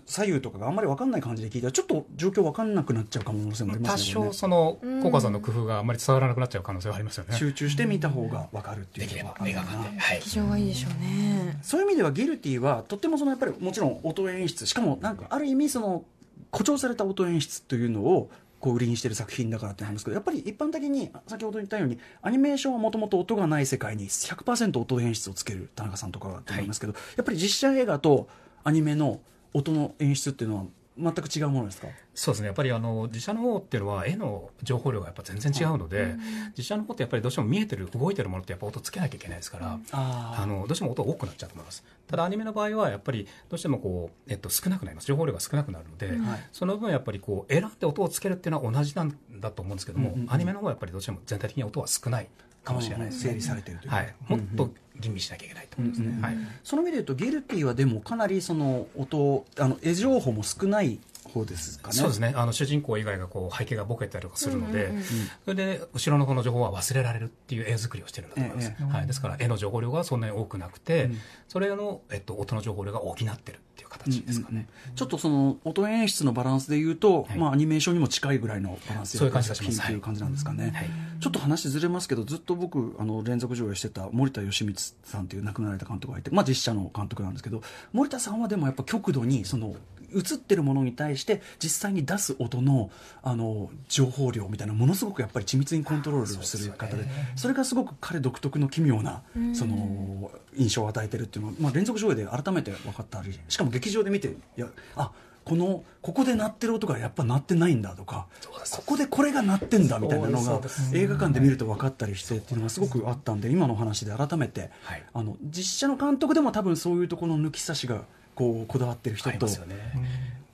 [0.05, 4.27] 左右とかがあんまり分かんない感じで聞いたらちょっと状況分かんなくなっちゃう可能性もありま多すよね。
[4.27, 7.36] 少そのコカさんの工夫があんまり伝わらなくなっちゃう可能性はありますよね。
[7.36, 11.59] 集中して見た方が分かるっていうできればのがはい非常はいいでしょうね。
[11.61, 16.05] そういう意味ではギルティはとってもそのやっぱりもちろん音演出しかもなんかある意味その
[16.51, 18.29] 誇張された音演出というのを
[18.59, 28.29] こう売りにしてる作品だからってなんですけどやっぱり一般的に先ほど言ったようにアニメーションはもともと音がない世界に100%音演出をつける田中さんとかだと思いますけど、やっぱり実写映画と
[28.63, 29.19] アニメの
[29.54, 30.64] 音の演出っていうのは
[30.95, 31.88] 全く違うものですか？
[32.14, 32.45] そうですね。
[32.45, 36.16] やっぱりあの自社の方っていうのは絵の情報量がやっぱ全然違うので、
[36.49, 41.84] 自社の方ってやっぱりどうしても見えてる動いてるものってやっぱ音つけなきゃいけないですから、ああのどうしても音多くなっちゃうと思います。
[42.06, 45.08] ただアニメの場合はやっぱりどうしてもこう、えっと、少なくなります。
[45.08, 46.47] 情報量が少なくなるので、はい。
[46.51, 50.32] その分やっぱりこう選んで音をつけるっていうのは同じなんだと思うんですけども、うんうんうん。
[50.32, 52.28] アニメの方はやっぱりどうしても全体的に音は少ない
[52.64, 53.05] かもしれない。
[53.07, 53.95] ですね整理されてるというか。
[53.97, 56.38] はい、もっと吟味しなきゃいけないと思いますね、はい。
[56.64, 60.99] その意味で言うとギルティはでもかなりその音あの絵情報も少ない
[61.30, 61.93] 方ですかね。
[61.93, 62.34] そうですね。
[62.36, 65.03] あの主人公以外がこう背景がボケたりとかするので、うんうんうん
[65.45, 71.19] それで後ろの方の情報は忘れられるっていう絵作りをしてるんだと思います、ええはい、ですから絵の情報量がそんなに多くなくて、うん
[71.53, 77.38] それの、えっと、音の情報量が補ってるっていう形ですかね、ちょっとその音演出のバランスで言うと、はい。
[77.38, 79.76] まあ、アニメーションにも近いぐらいのバランスでそういう感じがします。
[79.76, 80.89] 作品という感じなんですかね、はい。
[81.19, 87.61] ちょっと話ずれますけどずっと僕あの連続上映してた森田義満さんという亡くなられた監督がいて、まあ、実写の監督なんですけど
[87.91, 89.76] 森田さんはでもやっぱ極度にその
[90.16, 92.91] 映ってるものに対して実際に出す音の
[93.22, 97.05] あの情報量みたいなものすごくやっぱり緻密にコントロールする方で
[97.36, 99.22] それがすごく彼独特の奇妙な
[99.53, 105.11] その印象を与えてるっていうのは、まあ、連続上映で改めて分かったりしかも劇場で見ていやあ
[105.45, 108.28] このここで鳴ってる音がやっぱ鳴ってないんだとか
[108.72, 110.61] ここでこれが鳴ってんだみたいなのが
[110.93, 115.03] 映画館で見ると分かったりしてっていうのがすごくあったんで今の話で改めて、はい。
[115.14, 118.03] あの実写の監督でも多分そういうところの抜き差しが
[118.36, 119.75] こうこだわってる人とありますよね、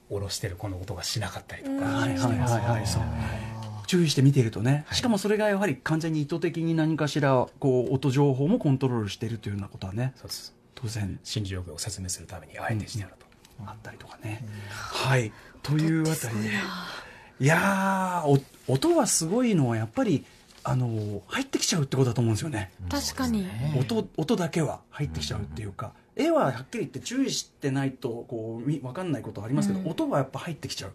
[0.09, 2.88] 下ろしてるこの音がしなかったりとか、はいはいはいはい。
[2.88, 3.03] そう。
[3.88, 10.53] 注意して見ているとね、しかもそれがやはり完全に意図的に何かしらこう音情報もコントロールしているというようなことはねそうです。
[10.75, 11.19] 当然。
[11.23, 13.25] 心理状況を説明するためにあえてしてあると、
[13.65, 14.45] あったりとかね。
[14.69, 15.32] はい。
[15.63, 16.49] というあたりで。
[17.41, 18.27] いやー
[18.67, 20.23] お音はすごいのはやっぱり、
[20.63, 22.71] あの入ってきちゃうってことだと思うんですよね。
[22.89, 23.47] 確かに。
[23.80, 30.91] 音音だけは入ってきちゃうっていうか、絵ははっきり言って注意してないとこうみ分かんないことはありますけど、音はやっぱ入ってきちゃう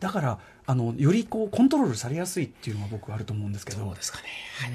[0.00, 4.24] だからあのよりこうコントロールされやすいっていうのが僕はあると思うんですけどそうですかね。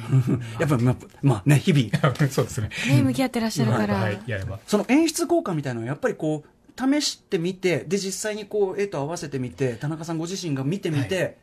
[0.60, 2.70] やっぱまあまあね日々 そうですね。
[2.90, 3.96] ね、向き合ってらっしゃるから。
[3.96, 4.60] はい、やれば。
[4.68, 11.38] その演出効果みたいなのをやっぱりこう試してみてで実際にこう絵と合わせてみて田中さんご自身が見てみて、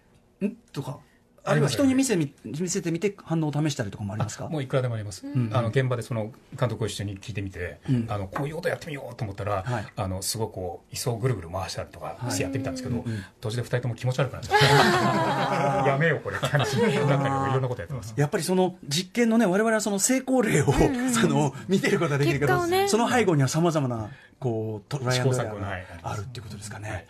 [0.44, 0.50] ん？
[0.72, 0.98] とか
[1.44, 4.48] あるいは人に見せみ見せてみて反応を試したりとかもありますか？
[4.48, 8.06] もういくらでもあります、あの現場でその監督を一緒に聞いてみて、うん。
[8.08, 9.86] あのこういう音やってみようと思ったら、はい。
[9.96, 14.64] あのすごくこう椅子をぐるぐる回したりとかしてやってみたんですけど、うんうん途中で2人とも気持ち悪くなっちゃって
[15.88, 18.14] やめようこれって話になったりとかいろんなことやってます。
[18.18, 20.72] やっぱりその実験のね我々はその成功例を、
[21.12, 22.88] その見てることができるけど、ね。
[22.88, 27.06] その背後にはさまざまなこうトライアンドエラーがあるっていうことですかね。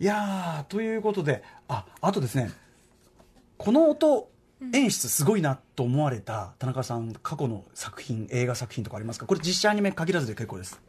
[0.00, 2.50] い、やーということでああとですね
[3.56, 4.28] この音
[4.72, 9.26] 演出すごいなと思われた田中さん過去の作品映画作品とかありますか？
[9.26, 10.80] これ実写アニメ限らずで結構です。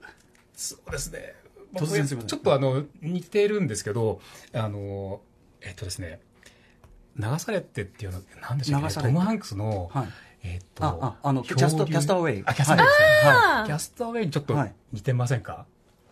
[0.54, 1.36] そうですね。
[1.74, 2.28] 突然すいません。
[2.28, 4.22] ちょっとあの似てるんですけど
[4.54, 5.22] あの
[5.62, 6.22] えっとですね
[7.18, 10.08] 流されてっていうのなんでしょうねトム・ハンクスの、はい。
[10.44, 12.44] えっとあああのキャストキャスターウェイ。
[12.46, 14.74] あキャスターウェイですね、はキャスターウェイにちょっとはい。
[14.94, 15.66] 似てませんか、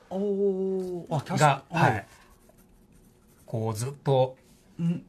[0.09, 2.07] おおあキャスが、ターはい、
[3.45, 4.35] こうずっと
[4.81, 5.03] ん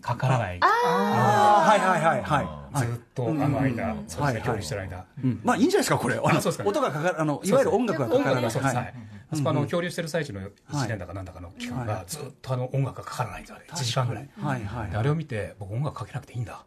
[0.00, 0.58] かからない。
[0.62, 1.68] あー。
[1.68, 4.04] はいはいはいはいずっとあの間、うん。
[4.06, 5.40] そうですね、してる間、うん。
[5.44, 6.16] まあいいんじゃないですかこれ。
[6.16, 6.70] あのあそうですかね。
[6.70, 8.50] 音がかかるあのいわゆる音楽がかからない。
[8.50, 8.94] そうです、ははい。
[8.94, 8.94] い。
[9.32, 10.50] あそこあの恐竜してる最中の1
[10.88, 14.28] 年だかなんだかの期間がずっとあの音楽がかからないんですよね1時間ぐらい。
[14.38, 14.64] はい。
[14.64, 14.90] はい。
[14.90, 16.64] であれを見て僕音楽かけなくていいんだ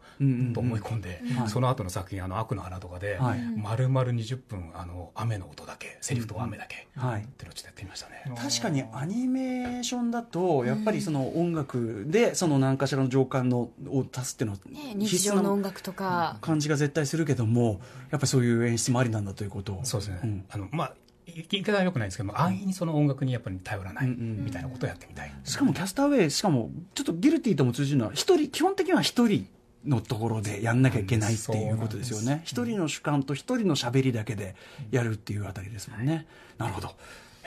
[0.54, 1.50] と思い込んで、はい。
[1.50, 3.40] その後の作品「あの悪の花」とかで、はい。
[3.56, 7.22] 丸々20分あの雨の音だけセリフと雨だけ、はい。
[7.22, 16.38] っていうのをちょっとやってみましたね、確かにアニメーションだとやっぱりその音楽でその何かしらの情感のを足すっていうのはね、日常の音楽とか。
[16.42, 17.80] 感じが絶対するけども
[18.12, 19.80] やっぱりそういう演出もありなんだということを。
[19.84, 20.46] そうですね、ん。
[20.50, 20.94] あのまあ
[21.28, 24.06] 言い方はよくないんですけども安易にその音楽にやっぱり頼らない。
[24.06, 29.48] うんうんみたいなことをやってみたい、しかもキャスターウェイしかもちょっとギルティとも通じるのは一人基本的には一人
[29.86, 32.42] のところでやんなきゃいけないっていうことですよね。
[32.44, 34.56] 一人の主観と一人の喋りだけで
[34.92, 36.28] やるっていうあたりですもんね、
[36.58, 36.96] なるほど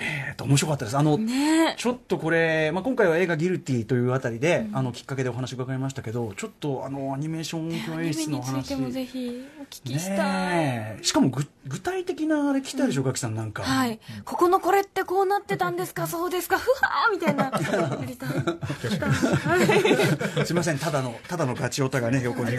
[0.01, 0.97] えー、と面白かったです。
[0.97, 1.75] あの、ね。
[1.77, 8.57] ちょっとこれ、まあ、今回は映画「ギルティ」というあたりで、あのきっかけでお話伺いましたけどちょっとあのアニメーション音響演出の話。
[8.57, 10.17] についてもぜひお聞きしたい。
[10.17, 11.05] ねえ。
[11.05, 14.01] しかもぐ具体的なあれ聞きたいでしょ、ガキさんなんか、はい。
[14.25, 16.07] ここのこれってこうなってたんですか？
[16.07, 16.59] そうですか？
[16.59, 17.45] ふはーみたいな。
[17.45, 18.29] やりたい。
[18.29, 20.47] はい。
[20.47, 22.57] すみませんただのただのガチオタがね横に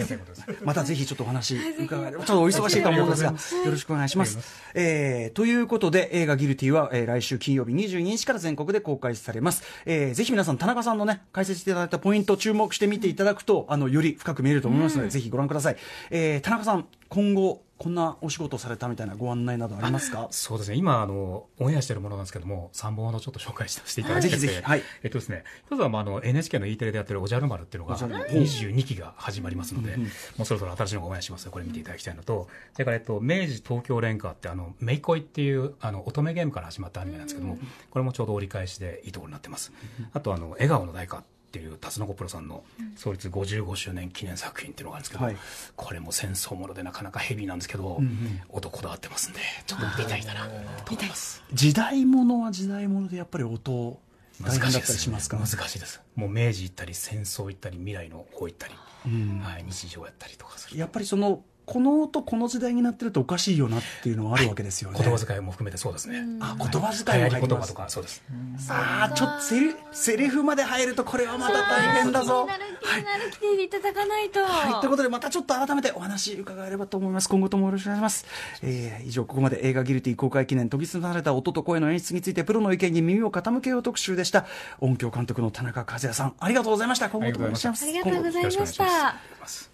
[0.64, 3.36] またぜひちょっとお話伺えればちょっとお忙しいと思うんですがよ
[3.70, 4.38] ろしくお願いします、
[4.74, 15.76] えーということで映画「ギルティは」えー来週金曜日22日から全国で公開されます、えーぜひ皆さん田中さんのね解説していただいたポイント注目して見ていただくとあのより深く見えると思いますので、ぜひご覧ください、
[16.10, 20.28] えー田中さん今後こんなお仕事をされたみたいなご案内などありますか？
[20.32, 20.76] そうですね。
[20.76, 28.30] 今あのオンエアしてるものなんですけども3本ほどちょっと紹介させ ていただいてて、はいえっとですね一つはまああの NHK の E テレでやってる「おじゃる丸」っていうのがおじゃる丸。
[28.30, 30.04] 22期が始まりますので、も
[30.40, 32.48] うそろそろ新しいのがオンエアしますのでこれ見ていただきたいのと。
[32.74, 37.58] それから、えっと、明治東京連歌ってあのめいこいっていうあの乙女ゲームから始まったアニメなんですけども、
[37.90, 39.72] これもちょうど折り返しでいいところになってます、
[40.12, 42.62] あとあの「笑顔の大歌」っていう辰野コプロさんの
[42.94, 45.36] 創立55周年記念作品っていうのがあるんですけど、はい。
[45.74, 48.40] これも戦争ものでなかなかヘビーなんですけど、んうん。
[48.50, 50.46] 音こだわってますんでちょっと見ていただいたら
[50.84, 51.42] と思います。
[51.52, 53.98] 時代物は時代物でやっぱり音
[54.40, 55.38] 難しいですしますか？
[55.38, 56.00] 難しいです。
[56.14, 58.74] もう明治行ったり戦争行ったり未来の方行ったり、
[59.06, 59.40] うん。
[59.40, 68.22] はい、日常やったりとかするやっぱりそのこの音この時代になってるとおかしいよなっていうのはあるわけですよね、言葉遣いも含めてそうですね、あ言葉遣い流も入り言葉とかそうです
[68.68, 72.48] ああちょっとセリセリフまで入るとこれはまた大変だぞ。
[72.48, 74.40] 気になる気になる来ていただかないと。
[74.40, 78.26] はい、ということでまたちょっと改めてお話伺えればと思います今後ともよろしくお願いします、
[78.62, 84.46] えー以上ここまで映画「ギルティ」公開記念研ぎ澄まされた音と声の演出についてプロの意見に耳を傾けよう特集でした
[84.80, 89.69] 音響監督の田中和也さんありがとうございました今後ともよろしくお願いしますありがとうございました。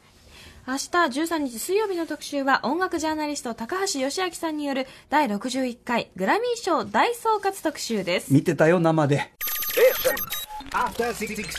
[0.68, 8.34] 明日13日水曜日の特集は音楽ジャーナリスト高橋義明さんによる第61回グラミー賞大総括特集です。
[8.34, 9.30] 見てたよ生で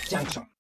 [0.10, 0.48] Junction.